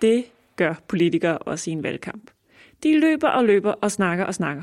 Det 0.00 0.24
gør 0.56 0.74
politikere 0.88 1.38
også 1.38 1.70
i 1.70 1.72
en 1.72 1.82
valgkamp. 1.82 2.30
De 2.82 3.00
løber 3.00 3.28
og 3.28 3.44
løber 3.44 3.72
og 3.72 3.92
snakker 3.92 4.24
og 4.24 4.34
snakker. 4.34 4.62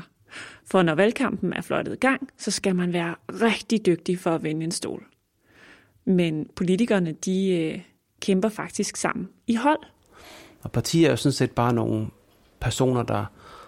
For 0.66 0.82
når 0.82 0.94
valgkampen 0.94 1.52
er 1.52 1.60
flottet 1.60 1.92
i 1.92 1.96
gang, 1.96 2.28
så 2.36 2.50
skal 2.50 2.76
man 2.76 2.92
være 2.92 3.14
rigtig 3.28 3.86
dygtig 3.86 4.18
for 4.18 4.30
at 4.30 4.42
vinde 4.42 4.64
en 4.64 4.70
stol. 4.70 5.06
Men 6.04 6.50
politikerne, 6.56 7.12
de 7.12 7.48
øh, 7.50 7.80
kæmper 8.20 8.48
faktisk 8.48 8.96
sammen 8.96 9.28
i 9.46 9.54
hold. 9.54 9.80
Og 10.62 10.72
partier 10.72 11.06
er 11.06 11.10
jo 11.10 11.16
sådan 11.16 11.32
set 11.32 11.50
bare 11.50 11.72
nogle 11.72 12.06
personer, 12.60 13.02
der 13.02 13.24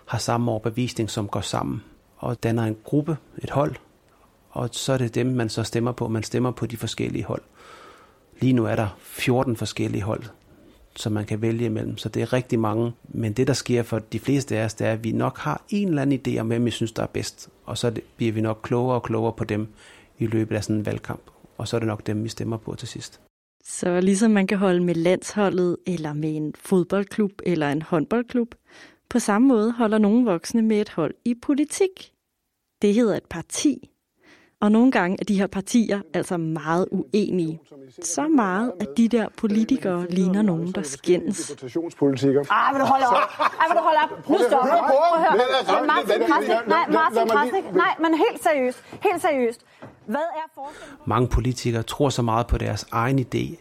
har 0.06 0.18
samme 0.18 0.50
overbevisning, 0.50 1.10
som 1.10 1.28
går 1.28 1.40
sammen 1.40 1.82
og 2.20 2.42
danner 2.42 2.62
en 2.62 2.76
gruppe, 2.84 3.16
et 3.38 3.50
hold, 3.50 3.74
og 4.50 4.68
så 4.72 4.92
er 4.92 4.98
det 4.98 5.14
dem, 5.14 5.26
man 5.26 5.48
så 5.48 5.62
stemmer 5.62 5.92
på. 5.92 6.08
Man 6.08 6.22
stemmer 6.22 6.50
på 6.50 6.66
de 6.66 6.76
forskellige 6.76 7.24
hold. 7.24 7.42
Lige 8.40 8.52
nu 8.52 8.64
er 8.64 8.76
der 8.76 8.88
14 8.98 9.56
forskellige 9.56 10.02
hold, 10.02 10.22
som 10.96 11.12
man 11.12 11.24
kan 11.24 11.42
vælge 11.42 11.64
imellem, 11.64 11.98
så 11.98 12.08
det 12.08 12.22
er 12.22 12.32
rigtig 12.32 12.58
mange. 12.58 12.92
Men 13.08 13.32
det, 13.32 13.46
der 13.46 13.52
sker 13.52 13.82
for 13.82 13.98
de 13.98 14.18
fleste 14.18 14.58
af 14.58 14.64
os, 14.64 14.74
det 14.74 14.86
er, 14.86 14.92
at 14.92 15.04
vi 15.04 15.12
nok 15.12 15.38
har 15.38 15.62
en 15.68 15.88
eller 15.88 16.02
anden 16.02 16.20
idé 16.26 16.40
om, 16.40 16.46
hvem 16.46 16.64
vi 16.64 16.70
synes, 16.70 16.92
der 16.92 17.02
er 17.02 17.06
bedst. 17.06 17.48
Og 17.64 17.78
så 17.78 17.92
bliver 18.16 18.32
vi 18.32 18.40
nok 18.40 18.60
klogere 18.62 18.94
og 18.94 19.02
klogere 19.02 19.32
på 19.32 19.44
dem 19.44 19.68
i 20.18 20.26
løbet 20.26 20.56
af 20.56 20.64
sådan 20.64 20.76
en 20.76 20.86
valgkamp. 20.86 21.22
Og 21.58 21.68
så 21.68 21.76
er 21.76 21.78
det 21.78 21.86
nok 21.86 22.06
dem, 22.06 22.24
vi 22.24 22.28
stemmer 22.28 22.56
på 22.56 22.74
til 22.74 22.88
sidst. 22.88 23.20
Så 23.64 24.00
ligesom 24.00 24.30
man 24.30 24.46
kan 24.46 24.58
holde 24.58 24.80
med 24.80 24.94
landsholdet, 24.94 25.76
eller 25.86 26.12
med 26.12 26.36
en 26.36 26.54
fodboldklub, 26.58 27.32
eller 27.46 27.70
en 27.70 27.82
håndboldklub, 27.82 28.54
på 29.10 29.18
samme 29.18 29.48
måde 29.48 29.72
holder 29.72 29.98
nogle 29.98 30.24
voksne 30.24 30.62
med 30.62 30.80
et 30.80 30.88
hold 30.88 31.14
i 31.24 31.34
politik. 31.42 32.12
Det 32.82 32.94
hedder 32.94 33.16
et 33.16 33.26
parti. 33.30 33.90
Og 34.60 34.72
nogle 34.72 34.92
gange 34.92 35.16
er 35.20 35.24
de 35.24 35.38
her 35.38 35.46
partier 35.46 36.00
altså 36.14 36.36
meget 36.36 36.88
uenige. 36.90 37.60
Så 38.02 38.28
meget, 38.28 38.72
at 38.80 38.88
de 38.96 39.08
der 39.08 39.28
politikere 39.36 40.06
ligner 40.10 40.42
nogen, 40.42 40.72
der 40.72 40.82
skændes. 40.82 41.50
Ah, 41.50 42.74
vil 42.74 42.80
du 42.80 42.86
holde 42.86 43.06
op? 43.06 43.16
Ah, 43.38 43.68
vil 43.68 43.76
du 43.76 43.82
holde 43.82 43.98
op? 44.04 44.28
Nu 44.30 44.38
stopper 44.38 44.74
jeg. 44.74 44.84
Prøv 44.88 44.98
at 45.14 45.20
høre. 45.20 45.34
Men 45.80 45.86
Martin 45.86 46.26
Krasnik, 46.28 46.68
nej, 46.68 46.86
Martin 46.88 47.28
Krasnik, 47.28 47.74
nej, 47.74 47.94
men 48.00 48.14
helt 48.14 48.42
seriøst. 48.42 48.84
Helt 49.02 49.22
seriøst. 49.22 49.64
Hvad 50.06 50.16
er 50.20 50.50
forskellen? 50.54 50.96
Mange 51.06 51.28
politikere 51.28 51.82
tror 51.82 52.08
så 52.08 52.22
meget 52.22 52.46
på 52.46 52.58
deres 52.58 52.86
egen 52.92 53.18
idé, 53.18 53.56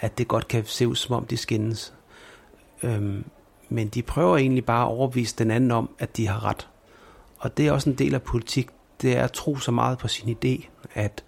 at 0.00 0.18
det 0.18 0.28
godt 0.28 0.48
kan 0.48 0.64
se 0.64 0.88
ud 0.88 0.94
som 0.94 1.14
om 1.16 1.26
de 1.26 1.36
skændes. 1.36 1.94
Øhm, 2.82 3.24
men 3.72 3.88
de 3.88 4.02
prøver 4.02 4.36
egentlig 4.36 4.64
bare 4.64 4.86
at 4.86 4.90
overbevise 4.90 5.36
den 5.38 5.50
anden 5.50 5.70
om, 5.70 5.90
at 5.98 6.16
de 6.16 6.26
har 6.26 6.44
ret. 6.44 6.68
Og 7.38 7.56
det 7.56 7.66
er 7.66 7.72
også 7.72 7.90
en 7.90 7.96
del 7.98 8.14
af 8.14 8.22
politik, 8.22 8.68
det 9.02 9.16
er 9.16 9.24
at 9.24 9.32
tro 9.32 9.56
så 9.56 9.70
meget 9.70 9.98
på 9.98 10.08
sin 10.08 10.36
idé, 10.36 10.66
at, 10.94 11.24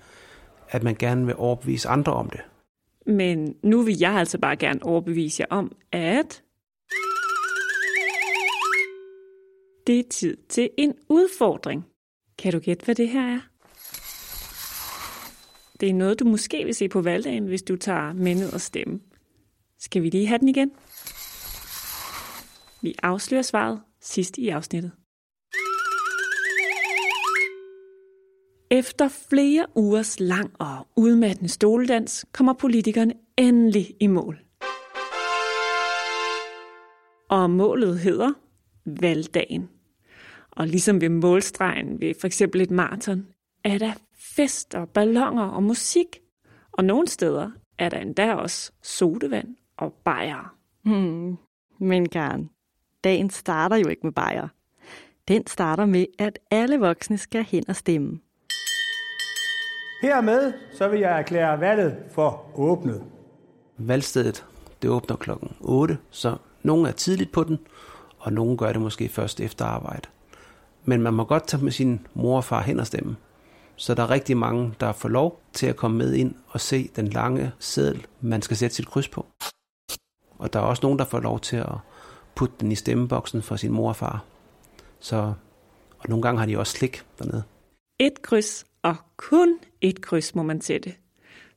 at 0.70 0.82
man 0.82 0.94
gerne 0.94 1.26
vil 1.26 1.34
overbevise 1.38 1.88
andre 1.88 2.12
om 2.12 2.30
det. 2.30 2.40
Men 3.06 3.56
nu 3.62 3.82
vil 3.82 3.98
jeg 3.98 4.12
altså 4.12 4.38
bare 4.38 4.56
gerne 4.56 4.82
overbevise 4.82 5.40
jer 5.40 5.46
om, 5.50 5.72
at 5.92 6.42
det 9.86 9.98
er 9.98 10.04
tid 10.10 10.36
til 10.48 10.70
en 10.78 10.94
udfordring. 11.08 11.86
Kan 12.38 12.52
du 12.52 12.58
gætte, 12.58 12.84
hvad 12.84 12.94
det 12.94 13.08
her 13.08 13.34
er? 13.34 13.40
Det 15.80 15.88
er 15.88 15.94
noget, 15.94 16.20
du 16.20 16.24
måske 16.24 16.64
vil 16.64 16.74
se 16.74 16.88
på 16.88 17.02
valgdagen, 17.02 17.46
hvis 17.46 17.62
du 17.62 17.76
tager 17.76 18.12
med 18.12 18.52
og 18.52 18.60
stemme. 18.60 19.00
Skal 19.78 20.02
vi 20.02 20.10
lige 20.10 20.26
have 20.26 20.38
den 20.38 20.48
igen? 20.48 20.70
Vi 22.84 22.94
afslører 23.02 23.42
svaret 23.42 23.80
sidst 24.00 24.38
i 24.38 24.48
afsnittet. 24.48 24.92
Efter 28.70 29.08
flere 29.08 29.66
ugers 29.74 30.20
lang 30.20 30.52
og 30.58 30.86
udmattende 30.96 31.48
stoledans 31.48 32.26
kommer 32.32 32.52
politikerne 32.52 33.14
endelig 33.36 33.86
i 34.00 34.06
mål. 34.06 34.38
Og 37.30 37.50
målet 37.50 37.98
hedder 37.98 38.32
valgdagen. 38.86 39.68
Og 40.50 40.66
ligesom 40.66 41.00
ved 41.00 41.08
målstregen 41.08 42.00
ved 42.00 42.14
for 42.20 42.26
eksempel 42.26 42.60
et 42.60 42.70
maraton, 42.70 43.26
er 43.64 43.78
der 43.78 43.92
fester, 44.36 44.84
ballonger 44.84 45.44
og 45.44 45.62
musik. 45.62 46.20
Og 46.72 46.84
nogle 46.84 47.08
steder 47.08 47.50
er 47.78 47.88
der 47.88 47.98
endda 47.98 48.34
også 48.34 48.72
sodavand 48.82 49.56
og 49.76 49.92
bajer. 50.04 50.56
Hmm. 50.82 51.36
Men 51.78 52.08
Karen, 52.08 52.50
dagen 53.04 53.30
starter 53.30 53.76
jo 53.76 53.88
ikke 53.88 54.02
med 54.02 54.12
bajer. 54.12 54.48
Den 55.28 55.46
starter 55.46 55.86
med, 55.86 56.06
at 56.18 56.38
alle 56.50 56.78
voksne 56.78 57.18
skal 57.18 57.44
hen 57.44 57.64
og 57.68 57.76
stemme. 57.76 58.20
Hermed 60.02 60.52
så 60.72 60.88
vil 60.88 61.00
jeg 61.00 61.18
erklære 61.18 61.60
valget 61.60 61.96
for 62.10 62.50
åbnet. 62.54 63.02
Valgstedet 63.78 64.46
det 64.82 64.90
åbner 64.90 65.16
klokken 65.16 65.56
8, 65.60 65.98
så 66.10 66.36
nogle 66.62 66.88
er 66.88 66.92
tidligt 66.92 67.32
på 67.32 67.44
den, 67.44 67.58
og 68.18 68.32
nogle 68.32 68.56
gør 68.56 68.72
det 68.72 68.80
måske 68.80 69.08
først 69.08 69.40
efter 69.40 69.64
arbejde. 69.64 70.08
Men 70.84 71.02
man 71.02 71.14
må 71.14 71.24
godt 71.24 71.46
tage 71.46 71.64
med 71.64 71.72
sin 71.72 72.06
mor 72.14 72.36
og 72.36 72.44
far 72.44 72.62
hen 72.62 72.80
og 72.80 72.86
stemme. 72.86 73.16
Så 73.76 73.94
der 73.94 74.02
er 74.02 74.10
rigtig 74.10 74.36
mange, 74.36 74.74
der 74.80 74.92
får 74.92 75.08
lov 75.08 75.40
til 75.52 75.66
at 75.66 75.76
komme 75.76 75.98
med 75.98 76.14
ind 76.14 76.34
og 76.48 76.60
se 76.60 76.90
den 76.96 77.08
lange 77.08 77.52
seddel, 77.58 78.06
man 78.20 78.42
skal 78.42 78.56
sætte 78.56 78.76
sit 78.76 78.86
kryds 78.86 79.08
på. 79.08 79.26
Og 80.38 80.52
der 80.52 80.58
er 80.60 80.64
også 80.64 80.80
nogen, 80.82 80.98
der 80.98 81.04
får 81.04 81.20
lov 81.20 81.40
til 81.40 81.56
at 81.56 81.74
putte 82.36 82.54
den 82.60 82.72
i 82.72 82.74
stemmeboksen 82.74 83.42
for 83.42 83.56
sin 83.56 83.72
mor 83.72 83.88
og 83.88 83.96
far. 83.96 84.24
Så, 85.00 85.16
og 85.98 86.08
nogle 86.08 86.22
gange 86.22 86.38
har 86.38 86.46
de 86.46 86.58
også 86.58 86.72
slik 86.72 87.02
dernede. 87.18 87.42
Et 87.98 88.22
kryds, 88.22 88.64
og 88.82 88.96
kun 89.16 89.58
et 89.80 90.00
kryds 90.00 90.34
må 90.34 90.42
man 90.42 90.60
sætte. 90.60 90.92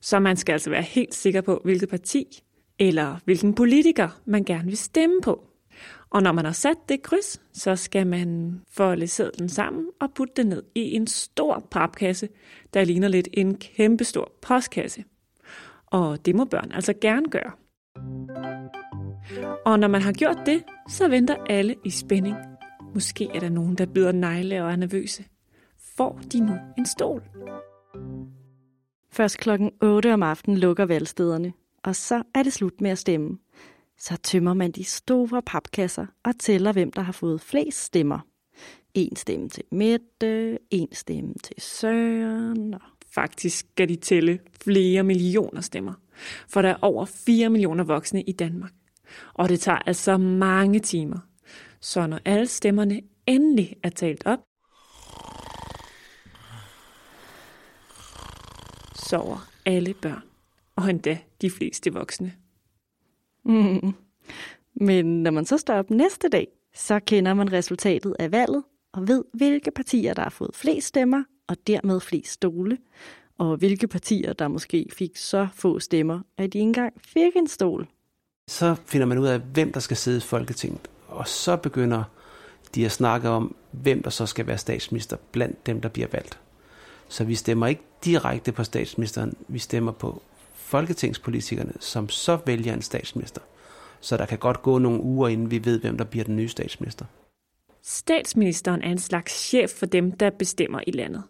Så 0.00 0.18
man 0.18 0.36
skal 0.36 0.52
altså 0.52 0.70
være 0.70 0.82
helt 0.82 1.14
sikker 1.14 1.40
på, 1.40 1.60
hvilket 1.64 1.88
parti 1.88 2.42
eller 2.78 3.16
hvilken 3.24 3.54
politiker 3.54 4.20
man 4.24 4.44
gerne 4.44 4.64
vil 4.64 4.76
stemme 4.76 5.20
på. 5.22 5.44
Og 6.10 6.22
når 6.22 6.32
man 6.32 6.44
har 6.44 6.52
sat 6.52 6.76
det 6.88 7.02
kryds, 7.02 7.40
så 7.52 7.76
skal 7.76 8.06
man 8.06 8.60
folde 8.70 9.06
sædlen 9.06 9.48
sammen 9.48 9.86
og 10.00 10.08
putte 10.14 10.34
den 10.36 10.46
ned 10.46 10.62
i 10.74 10.94
en 10.94 11.06
stor 11.06 11.66
papkasse, 11.70 12.28
der 12.74 12.84
ligner 12.84 13.08
lidt 13.08 13.28
en 13.32 13.54
kæmpestor 13.54 14.32
postkasse. 14.42 15.04
Og 15.86 16.26
det 16.26 16.34
må 16.34 16.44
børn 16.44 16.72
altså 16.72 16.94
gerne 17.00 17.26
gøre. 17.30 17.52
Og 19.66 19.78
når 19.78 19.88
man 19.88 20.02
har 20.02 20.12
gjort 20.12 20.38
det, 20.46 20.64
så 20.88 21.08
venter 21.08 21.36
alle 21.48 21.74
i 21.84 21.90
spænding. 21.90 22.36
Måske 22.94 23.28
er 23.34 23.40
der 23.40 23.48
nogen, 23.48 23.74
der 23.74 23.86
bider 23.86 24.12
negle 24.12 24.64
og 24.64 24.72
er 24.72 24.76
nervøse. 24.76 25.24
Får 25.96 26.20
de 26.32 26.40
nu 26.40 26.52
en 26.78 26.86
stol? 26.86 27.22
Først 29.12 29.38
klokken 29.38 29.70
8 29.82 30.14
om 30.14 30.22
aftenen 30.22 30.58
lukker 30.58 30.84
valgstederne, 30.84 31.52
og 31.84 31.96
så 31.96 32.22
er 32.34 32.42
det 32.42 32.52
slut 32.52 32.80
med 32.80 32.90
at 32.90 32.98
stemme. 32.98 33.38
Så 33.98 34.16
tømmer 34.16 34.54
man 34.54 34.70
de 34.70 34.84
store 34.84 35.42
papkasser 35.42 36.06
og 36.24 36.38
tæller, 36.38 36.72
hvem 36.72 36.92
der 36.92 37.02
har 37.02 37.12
fået 37.12 37.40
flest 37.40 37.84
stemmer. 37.84 38.18
En 38.94 39.16
stemme 39.16 39.48
til 39.48 39.64
Mette, 39.72 40.58
en 40.70 40.88
stemme 40.92 41.34
til 41.44 41.56
Søren. 41.58 42.74
Og... 42.74 42.80
Faktisk 43.14 43.58
skal 43.58 43.88
de 43.88 43.96
tælle 43.96 44.38
flere 44.62 45.02
millioner 45.02 45.60
stemmer, 45.60 45.92
for 46.48 46.62
der 46.62 46.68
er 46.68 46.76
over 46.82 47.04
4 47.04 47.50
millioner 47.50 47.84
voksne 47.84 48.22
i 48.22 48.32
Danmark. 48.32 48.72
Og 49.34 49.48
det 49.48 49.60
tager 49.60 49.78
altså 49.78 50.16
mange 50.16 50.80
timer. 50.80 51.18
Så 51.80 52.06
når 52.06 52.18
alle 52.24 52.46
stemmerne 52.46 53.00
endelig 53.26 53.76
er 53.82 53.88
talt 53.88 54.26
op, 54.26 54.38
sover 58.94 59.48
alle 59.66 59.94
børn, 59.94 60.22
og 60.76 60.90
endda 60.90 61.18
de 61.40 61.50
fleste 61.50 61.92
voksne. 61.92 62.32
Mm. 63.44 63.94
Men 64.74 65.22
når 65.22 65.30
man 65.30 65.44
så 65.46 65.58
står 65.58 65.74
op 65.74 65.90
næste 65.90 66.28
dag, 66.28 66.48
så 66.74 67.00
kender 67.00 67.34
man 67.34 67.52
resultatet 67.52 68.16
af 68.18 68.32
valget 68.32 68.64
og 68.92 69.08
ved, 69.08 69.24
hvilke 69.34 69.70
partier, 69.70 70.14
der 70.14 70.22
har 70.22 70.30
fået 70.30 70.50
flest 70.54 70.86
stemmer 70.86 71.24
og 71.48 71.56
dermed 71.66 72.00
flest 72.00 72.32
stole, 72.32 72.78
og 73.38 73.56
hvilke 73.56 73.88
partier, 73.88 74.32
der 74.32 74.48
måske 74.48 74.86
fik 74.92 75.16
så 75.16 75.48
få 75.54 75.78
stemmer, 75.78 76.20
at 76.36 76.52
de 76.52 76.58
ikke 76.58 76.66
engang 76.66 76.94
fik 77.00 77.36
en 77.36 77.46
stol. 77.46 77.88
Så 78.48 78.76
finder 78.86 79.06
man 79.06 79.18
ud 79.18 79.26
af, 79.26 79.40
hvem 79.40 79.72
der 79.72 79.80
skal 79.80 79.96
sidde 79.96 80.18
i 80.18 80.20
Folketinget, 80.20 80.80
og 81.08 81.28
så 81.28 81.56
begynder 81.56 82.04
de 82.74 82.84
at 82.84 82.92
snakke 82.92 83.28
om, 83.28 83.56
hvem 83.70 84.02
der 84.02 84.10
så 84.10 84.26
skal 84.26 84.46
være 84.46 84.58
statsminister 84.58 85.16
blandt 85.32 85.66
dem, 85.66 85.80
der 85.80 85.88
bliver 85.88 86.08
valgt. 86.12 86.38
Så 87.08 87.24
vi 87.24 87.34
stemmer 87.34 87.66
ikke 87.66 87.82
direkte 88.04 88.52
på 88.52 88.64
statsministeren, 88.64 89.34
vi 89.48 89.58
stemmer 89.58 89.92
på 89.92 90.22
folketingspolitikerne, 90.54 91.72
som 91.80 92.08
så 92.08 92.38
vælger 92.46 92.74
en 92.74 92.82
statsminister. 92.82 93.40
Så 94.00 94.16
der 94.16 94.26
kan 94.26 94.38
godt 94.38 94.62
gå 94.62 94.78
nogle 94.78 95.00
uger, 95.00 95.28
inden 95.28 95.50
vi 95.50 95.64
ved, 95.64 95.80
hvem 95.80 95.98
der 95.98 96.04
bliver 96.04 96.24
den 96.24 96.36
nye 96.36 96.48
statsminister. 96.48 97.04
Statsministeren 97.82 98.82
er 98.82 98.90
en 98.90 98.98
slags 98.98 99.32
chef 99.32 99.70
for 99.70 99.86
dem, 99.86 100.12
der 100.12 100.30
bestemmer 100.30 100.80
i 100.86 100.90
landet. 100.90 101.22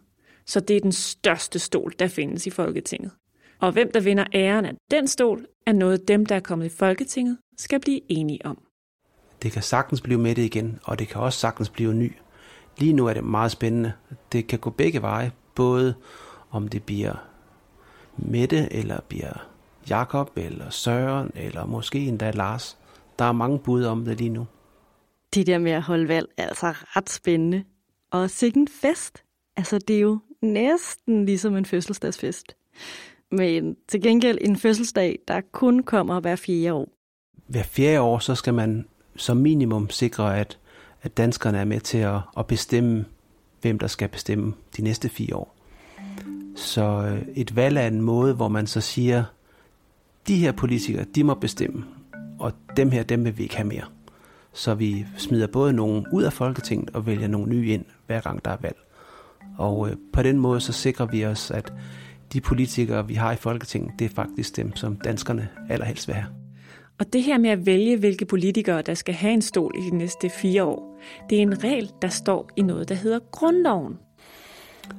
Så 0.45 0.59
det 0.59 0.75
er 0.75 0.81
den 0.81 0.91
største 0.91 1.59
stol, 1.59 1.93
der 1.99 2.07
findes 2.07 2.47
i 2.47 2.49
Folketinget. 2.49 3.11
Og 3.59 3.71
hvem 3.71 3.91
der 3.91 3.99
vinder 3.99 4.25
æren 4.33 4.65
af 4.65 4.75
den 4.91 5.07
stol, 5.07 5.45
er 5.65 5.73
noget 5.73 6.07
dem, 6.07 6.25
der 6.25 6.35
er 6.35 6.39
kommet 6.39 6.65
i 6.65 6.69
Folketinget, 6.69 7.37
skal 7.57 7.79
blive 7.79 8.01
enige 8.11 8.45
om. 8.45 8.63
Det 9.41 9.51
kan 9.51 9.61
sagtens 9.61 10.01
blive 10.01 10.19
med 10.19 10.35
det 10.35 10.41
igen, 10.41 10.79
og 10.83 10.99
det 10.99 11.07
kan 11.07 11.21
også 11.21 11.39
sagtens 11.39 11.69
blive 11.69 11.93
ny. 11.93 12.13
Lige 12.77 12.93
nu 12.93 13.07
er 13.07 13.13
det 13.13 13.23
meget 13.23 13.51
spændende. 13.51 13.93
Det 14.31 14.47
kan 14.47 14.59
gå 14.59 14.69
begge 14.69 15.01
veje, 15.01 15.31
både 15.55 15.95
om 16.51 16.67
det 16.67 16.83
bliver 16.83 17.13
Mette, 18.17 18.73
eller 18.73 18.99
bliver 19.07 19.49
Jakob 19.89 20.31
eller 20.35 20.69
Søren, 20.69 21.31
eller 21.35 21.65
måske 21.65 21.99
endda 21.99 22.31
Lars. 22.31 22.77
Der 23.19 23.25
er 23.25 23.31
mange 23.31 23.59
bud 23.59 23.83
om 23.83 24.05
det 24.05 24.17
lige 24.17 24.29
nu. 24.29 24.47
Det 25.33 25.47
der 25.47 25.57
med 25.57 25.71
at 25.71 25.81
holde 25.81 26.07
valg 26.07 26.27
er 26.37 26.47
altså 26.47 26.67
ret 26.71 27.09
spændende. 27.09 27.63
Og 28.11 28.29
sikke 28.29 28.59
en 28.59 28.67
fest. 28.67 29.23
Altså, 29.57 29.77
det 29.77 29.95
er 29.95 29.99
jo 29.99 30.19
næsten 30.41 31.25
ligesom 31.25 31.55
en 31.55 31.65
fødselsdagsfest. 31.65 32.55
Men 33.31 33.75
til 33.87 34.01
gengæld 34.01 34.37
en 34.41 34.55
fødselsdag, 34.55 35.19
der 35.27 35.41
kun 35.51 35.83
kommer 35.83 36.19
hver 36.19 36.35
fjerde 36.35 36.73
år. 36.73 36.89
Hver 37.47 37.63
fjerde 37.63 38.01
år, 38.01 38.19
så 38.19 38.35
skal 38.35 38.53
man 38.53 38.85
som 39.15 39.37
minimum 39.37 39.89
sikre, 39.89 40.39
at, 40.39 40.57
at 41.01 41.17
danskerne 41.17 41.57
er 41.57 41.65
med 41.65 41.79
til 41.79 41.97
at, 41.97 42.19
at 42.37 42.47
bestemme, 42.47 43.05
hvem 43.61 43.79
der 43.79 43.87
skal 43.87 44.07
bestemme 44.07 44.53
de 44.77 44.81
næste 44.81 45.09
fire 45.09 45.35
år. 45.35 45.55
Så 46.55 46.81
øh, 46.83 47.21
et 47.35 47.55
valg 47.55 47.77
er 47.77 47.87
en 47.87 48.01
måde, 48.01 48.33
hvor 48.33 48.47
man 48.47 48.67
så 48.67 48.81
siger, 48.81 49.23
de 50.27 50.35
her 50.35 50.51
politikere, 50.51 51.05
de 51.15 51.23
må 51.23 51.33
bestemme, 51.33 51.85
og 52.39 52.53
dem 52.77 52.91
her, 52.91 53.03
dem 53.03 53.25
vil 53.25 53.37
vi 53.37 53.43
ikke 53.43 53.55
have 53.55 53.67
mere. 53.67 53.85
Så 54.53 54.75
vi 54.75 55.05
smider 55.17 55.47
både 55.47 55.73
nogen 55.73 56.05
ud 56.13 56.23
af 56.23 56.33
Folketinget 56.33 56.89
og 56.89 57.05
vælger 57.05 57.27
nogle 57.27 57.49
nye 57.49 57.73
ind, 57.73 57.85
hver 58.07 58.21
gang 58.21 58.45
der 58.45 58.51
er 58.51 58.57
valg. 58.61 58.77
Og 59.57 59.89
øh, 59.89 59.95
på 60.13 60.23
den 60.23 60.39
måde 60.39 60.61
så 60.61 60.73
sikrer 60.73 61.05
vi 61.05 61.25
os, 61.25 61.51
at 61.51 61.73
de 62.33 62.41
politikere, 62.41 63.07
vi 63.07 63.13
har 63.13 63.31
i 63.31 63.35
Folketinget, 63.35 63.91
det 63.99 64.05
er 64.05 64.15
faktisk 64.15 64.57
dem, 64.57 64.75
som 64.75 64.95
danskerne 64.95 65.49
allerhelst 65.69 66.07
vil 66.07 66.15
have. 66.15 66.27
Og 66.99 67.13
det 67.13 67.23
her 67.23 67.37
med 67.37 67.49
at 67.49 67.65
vælge, 67.65 67.97
hvilke 67.97 68.25
politikere, 68.25 68.81
der 68.81 68.93
skal 68.93 69.13
have 69.13 69.33
en 69.33 69.41
stol 69.41 69.73
i 69.77 69.81
de 69.89 69.97
næste 69.97 70.29
fire 70.29 70.63
år, 70.63 70.99
det 71.29 71.37
er 71.37 71.41
en 71.41 71.63
regel, 71.63 71.91
der 72.01 72.07
står 72.07 72.49
i 72.55 72.61
noget, 72.61 72.89
der 72.89 72.95
hedder 72.95 73.19
Grundloven. 73.31 73.97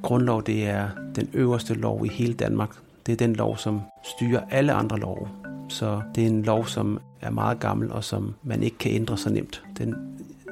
Grundlov, 0.02 0.42
det 0.42 0.68
er 0.68 0.88
den 1.16 1.30
øverste 1.32 1.74
lov 1.74 2.06
i 2.06 2.08
hele 2.08 2.34
Danmark. 2.34 2.70
Det 3.06 3.12
er 3.12 3.16
den 3.16 3.36
lov, 3.36 3.56
som 3.56 3.80
styrer 4.04 4.40
alle 4.50 4.72
andre 4.72 4.98
love. 4.98 5.28
Så 5.68 6.02
det 6.14 6.22
er 6.22 6.28
en 6.28 6.42
lov, 6.42 6.66
som 6.66 7.00
er 7.20 7.30
meget 7.30 7.60
gammel, 7.60 7.92
og 7.92 8.04
som 8.04 8.34
man 8.42 8.62
ikke 8.62 8.78
kan 8.78 8.92
ændre 8.92 9.16
så 9.16 9.30
nemt. 9.30 9.62
Den 9.78 9.94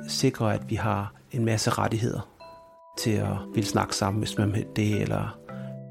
sikrer, 0.08 0.46
at 0.46 0.70
vi 0.70 0.74
har 0.74 1.12
en 1.32 1.44
masse 1.44 1.70
rettigheder 1.70 2.28
til 2.98 3.10
at 3.10 3.36
vil 3.54 3.66
snakke 3.66 3.96
sammen, 3.96 4.18
hvis 4.18 4.38
man 4.38 4.52
vil 4.52 4.64
det, 4.76 5.02
eller 5.02 5.38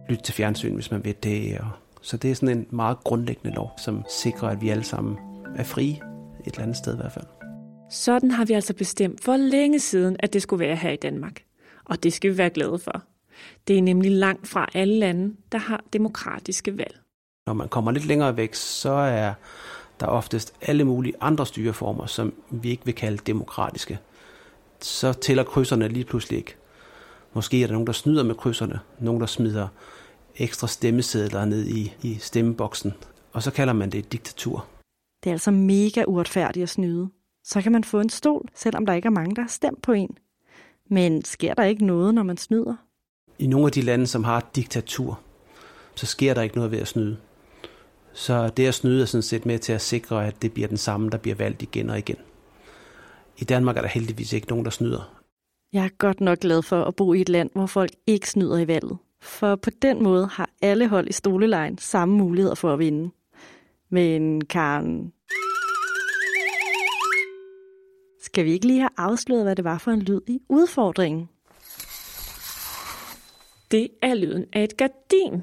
lytte 0.10 0.24
til 0.24 0.34
fjernsyn, 0.34 0.74
hvis 0.74 0.92
man 0.92 1.06
vil 1.06 1.16
det. 1.24 1.58
Så 2.02 2.18
det 2.18 2.32
er 2.32 2.36
sådan 2.36 2.58
en 2.58 2.68
meget 2.70 2.98
grundlæggende 3.04 3.56
lov, 3.56 3.72
som 3.78 4.04
sikrer, 4.22 4.50
at 4.50 4.62
vi 4.62 4.70
alle 4.70 4.84
sammen 4.84 5.18
er 5.56 5.64
frie, 5.64 5.92
et 5.92 6.54
eller 6.54 6.62
andet 6.62 6.78
sted 6.78 6.94
i 6.94 6.98
hvert 6.98 7.12
fald. 7.12 7.26
Sådan 7.92 8.32
har 8.32 8.46
vi 8.46 8.54
altså 8.54 8.74
bestemt 8.74 9.24
for 9.24 9.38
længe 9.38 9.80
siden, 9.80 10.16
at 10.20 10.34
det 10.34 10.42
skulle 10.42 10.66
være 10.66 10.76
her 10.76 10.92
i 10.92 10.96
Danmark. 10.96 11.44
Og 11.86 12.04
det 12.04 12.14
skal 12.14 12.32
vi 12.32 12.38
være 12.38 12.50
glade 12.50 12.80
for. 12.80 13.04
Det 13.68 13.78
er 13.78 13.82
nemlig 13.82 14.12
langt 14.12 14.48
fra 14.48 14.70
alle 14.74 15.00
lande, 15.00 15.36
der 15.52 15.58
har 15.58 15.84
demokratiske 15.94 16.78
valg. 16.78 16.98
Når 17.48 17.54
man 17.54 17.70
kommer 17.70 17.92
lidt 17.92 18.06
længere 18.06 18.38
væk, 18.38 18.54
så 18.54 18.92
er 18.92 19.34
der 20.00 20.06
oftest 20.06 20.54
alle 20.62 20.84
mulige 20.84 21.14
andre 21.22 21.46
styreformer, 21.46 22.06
som 22.06 22.34
vi 22.50 22.70
ikke 22.70 22.86
vil 22.86 22.96
kalde 22.96 23.18
demokratiske. 23.18 24.00
Så 24.80 25.14
tæller 25.14 25.44
krydserne 25.44 25.88
lige 25.88 26.06
pludselig 26.06 26.38
ikke. 26.38 26.56
Måske 27.38 27.64
er 27.64 27.68
der 27.68 27.74
nogen, 27.74 27.88
der 27.88 27.94
snyder 27.94 28.24
med 28.24 28.36
krydserne. 28.36 28.80
Nogen, 29.00 29.22
der 29.22 29.28
smider 29.28 29.68
ekstra 30.36 30.68
stemmesedler 30.68 31.46
ned 31.46 31.68
i, 31.68 31.94
i 32.02 32.18
stemmeboksen. 32.20 32.94
Og 33.34 33.44
så 33.44 33.52
kalder 33.52 33.74
man 33.74 33.90
det 33.90 33.98
et 33.98 34.12
diktatur. 34.12 34.66
Det 35.24 35.30
er 35.30 35.34
altså 35.34 35.52
mega 35.52 36.04
uretfærdigt 36.08 36.64
at 36.64 36.70
snyde. 36.70 37.10
Så 37.44 37.62
kan 37.62 37.72
man 37.72 37.84
få 37.84 38.00
en 38.00 38.10
stol, 38.10 38.50
selvom 38.56 38.86
der 38.86 38.94
ikke 38.94 39.06
er 39.06 39.12
mange, 39.12 39.36
der 39.36 39.42
har 39.42 39.50
stemt 39.50 39.82
på 39.82 39.92
en. 39.92 40.18
Men 40.90 41.26
sker 41.26 41.54
der 41.54 41.64
ikke 41.64 41.86
noget, 41.86 42.14
når 42.14 42.24
man 42.24 42.38
snyder? 42.38 42.76
I 43.40 43.48
nogle 43.48 43.66
af 43.66 43.72
de 43.72 43.82
lande, 43.82 44.08
som 44.08 44.24
har 44.24 44.50
diktatur, 44.56 45.20
så 45.96 46.06
sker 46.06 46.34
der 46.34 46.42
ikke 46.42 46.56
noget 46.56 46.72
ved 46.72 46.80
at 46.80 46.88
snyde. 46.88 47.18
Så 48.14 48.50
det 48.50 48.68
at 48.68 48.74
snyde 48.74 49.02
er 49.02 49.06
sådan 49.06 49.24
set 49.24 49.46
med 49.46 49.60
til 49.60 49.74
at 49.74 49.82
sikre, 49.82 50.28
at 50.28 50.42
det 50.42 50.54
bliver 50.54 50.68
den 50.68 50.78
samme, 50.78 51.10
der 51.10 51.18
bliver 51.18 51.36
valgt 51.36 51.62
igen 51.62 51.90
og 51.90 51.98
igen. 51.98 52.18
I 53.38 53.44
Danmark 53.44 53.78
er 53.78 53.82
der 53.82 53.90
heldigvis 53.90 54.34
ikke 54.34 54.48
nogen, 54.48 54.66
der 54.66 54.72
snyder. 54.72 55.17
Jeg 55.78 55.86
er 55.86 55.98
godt 55.98 56.22
nok 56.22 56.40
glad 56.40 56.62
for 56.62 56.84
at 56.84 56.96
bo 56.96 57.14
i 57.14 57.22
et 57.22 57.30
land, 57.30 57.50
hvor 57.54 57.66
folk 57.66 57.92
ikke 58.08 58.30
snyder 58.30 58.58
i 58.58 58.68
valget. 58.68 58.98
For 59.22 59.56
på 59.56 59.70
den 59.70 60.04
måde 60.04 60.28
har 60.28 60.50
alle 60.62 60.88
hold 60.88 61.08
i 61.08 61.12
stolelejen 61.12 61.78
samme 61.78 62.16
muligheder 62.16 62.56
for 62.56 62.74
at 62.74 62.80
vinde. 62.80 63.12
Men 63.90 64.46
Karen, 64.46 65.14
skal 68.22 68.46
vi 68.46 68.52
ikke 68.52 68.68
lige 68.68 68.80
have 68.80 68.90
afsløret, 68.98 69.44
hvad 69.44 69.56
det 69.56 69.66
var 69.66 69.78
for 69.78 69.92
en 69.92 70.02
lyd 70.02 70.22
i 70.28 70.40
udfordringen? 70.50 71.30
Det 73.72 73.88
er 74.02 74.14
lyden 74.14 74.46
af 74.54 74.64
et 74.64 74.78
gardin. 74.78 75.42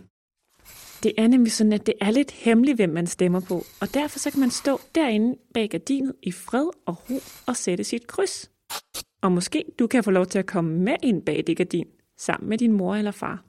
Det 1.03 1.13
er 1.19 1.29
nemlig 1.29 1.53
sådan, 1.53 1.73
at 1.73 1.87
det 1.87 1.95
er 2.01 2.11
lidt 2.11 2.31
hemmeligt, 2.31 2.79
hvem 2.79 2.91
man 2.91 3.07
stemmer 3.07 3.41
på, 3.41 3.65
og 3.81 3.95
derfor 3.95 4.19
så 4.19 4.31
kan 4.31 4.41
man 4.41 4.51
stå 4.51 4.81
derinde 4.95 5.39
bag 5.55 5.71
gardinet 5.71 6.15
i 6.23 6.33
fred 6.33 6.69
og 6.87 7.11
ro 7.11 7.21
og 7.47 7.57
sætte 7.57 7.85
sit 7.85 8.07
kryds. 8.07 8.51
Og 9.25 9.33
måske 9.33 9.65
du 9.79 9.87
kan 9.87 10.05
få 10.05 10.11
lov 10.11 10.27
til 10.27 10.39
at 10.39 10.47
komme 10.47 10.79
med 10.79 10.97
ind 11.03 11.23
bag 11.23 11.45
det 11.47 11.57
gardin, 11.57 11.87
sammen 12.19 12.49
med 12.49 12.59
din 12.59 12.73
mor 12.73 12.95
eller 12.95 13.11
far. 13.11 13.45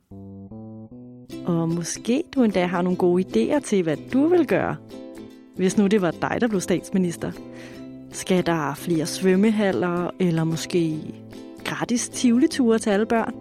Og 1.45 1.69
måske 1.69 2.23
du 2.35 2.43
endda 2.43 2.65
har 2.65 2.81
nogle 2.81 2.97
gode 2.97 3.23
idéer 3.23 3.59
til, 3.59 3.83
hvad 3.83 3.97
du 4.13 4.27
vil 4.27 4.47
gøre, 4.47 4.75
hvis 5.55 5.77
nu 5.77 5.87
det 5.87 6.01
var 6.01 6.11
dig, 6.11 6.37
der 6.41 6.47
blev 6.47 6.61
statsminister. 6.61 7.31
Skal 8.11 8.45
der 8.45 8.73
flere 8.75 9.05
svømmehaller, 9.05 10.11
eller 10.19 10.43
måske 10.43 10.97
gratis 11.63 12.09
tivoliture 12.09 12.79
til 12.79 12.89
alle 12.89 13.05
børn? 13.05 13.33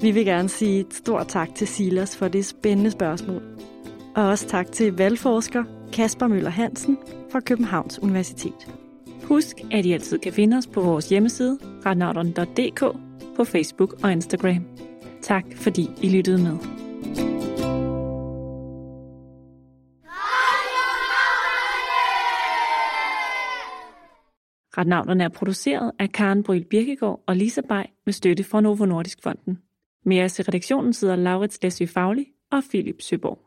Vi 0.00 0.10
vil 0.10 0.24
gerne 0.24 0.48
sige 0.48 0.80
et 0.80 0.94
stort 0.94 1.28
tak 1.28 1.54
til 1.54 1.66
Silas 1.66 2.16
for 2.16 2.28
det 2.28 2.44
spændende 2.44 2.90
spørgsmål. 2.90 3.42
Og 4.16 4.24
også 4.24 4.48
tak 4.48 4.72
til 4.72 4.96
valgforsker 4.96 5.64
Kasper 5.92 6.26
Møller 6.26 6.50
Hansen 6.50 6.98
fra 7.30 7.40
Københavns 7.40 7.98
Universitet. 7.98 8.83
Husk, 9.24 9.56
at 9.72 9.86
I 9.86 9.92
altid 9.92 10.18
kan 10.18 10.32
finde 10.32 10.56
os 10.56 10.66
på 10.66 10.80
vores 10.80 11.08
hjemmeside, 11.08 11.58
radnauteren.dk, 11.86 12.80
på 13.36 13.44
Facebook 13.44 14.04
og 14.04 14.12
Instagram. 14.12 14.64
Tak 15.22 15.44
fordi 15.56 15.90
I 16.02 16.08
lyttede 16.08 16.38
med. 16.38 16.58
Retnavnerne 24.78 25.24
er 25.24 25.28
produceret 25.28 25.92
af 25.98 26.12
Karen 26.12 26.42
Bryl 26.42 26.64
Birkegaard 26.64 27.22
og 27.26 27.36
Lisa 27.36 27.60
Bay 27.68 27.84
med 28.04 28.12
støtte 28.12 28.44
fra 28.44 28.60
Novo 28.60 28.84
Nordisk 28.84 29.22
Fonden. 29.22 29.58
Med 30.04 30.22
os 30.22 30.38
i 30.38 30.42
redaktionen 30.42 30.92
sidder 30.92 31.16
Laurits 31.16 31.58
Læsø 31.62 31.86
Fagli 31.86 32.26
og 32.52 32.62
Philip 32.70 33.02
Søborg. 33.02 33.43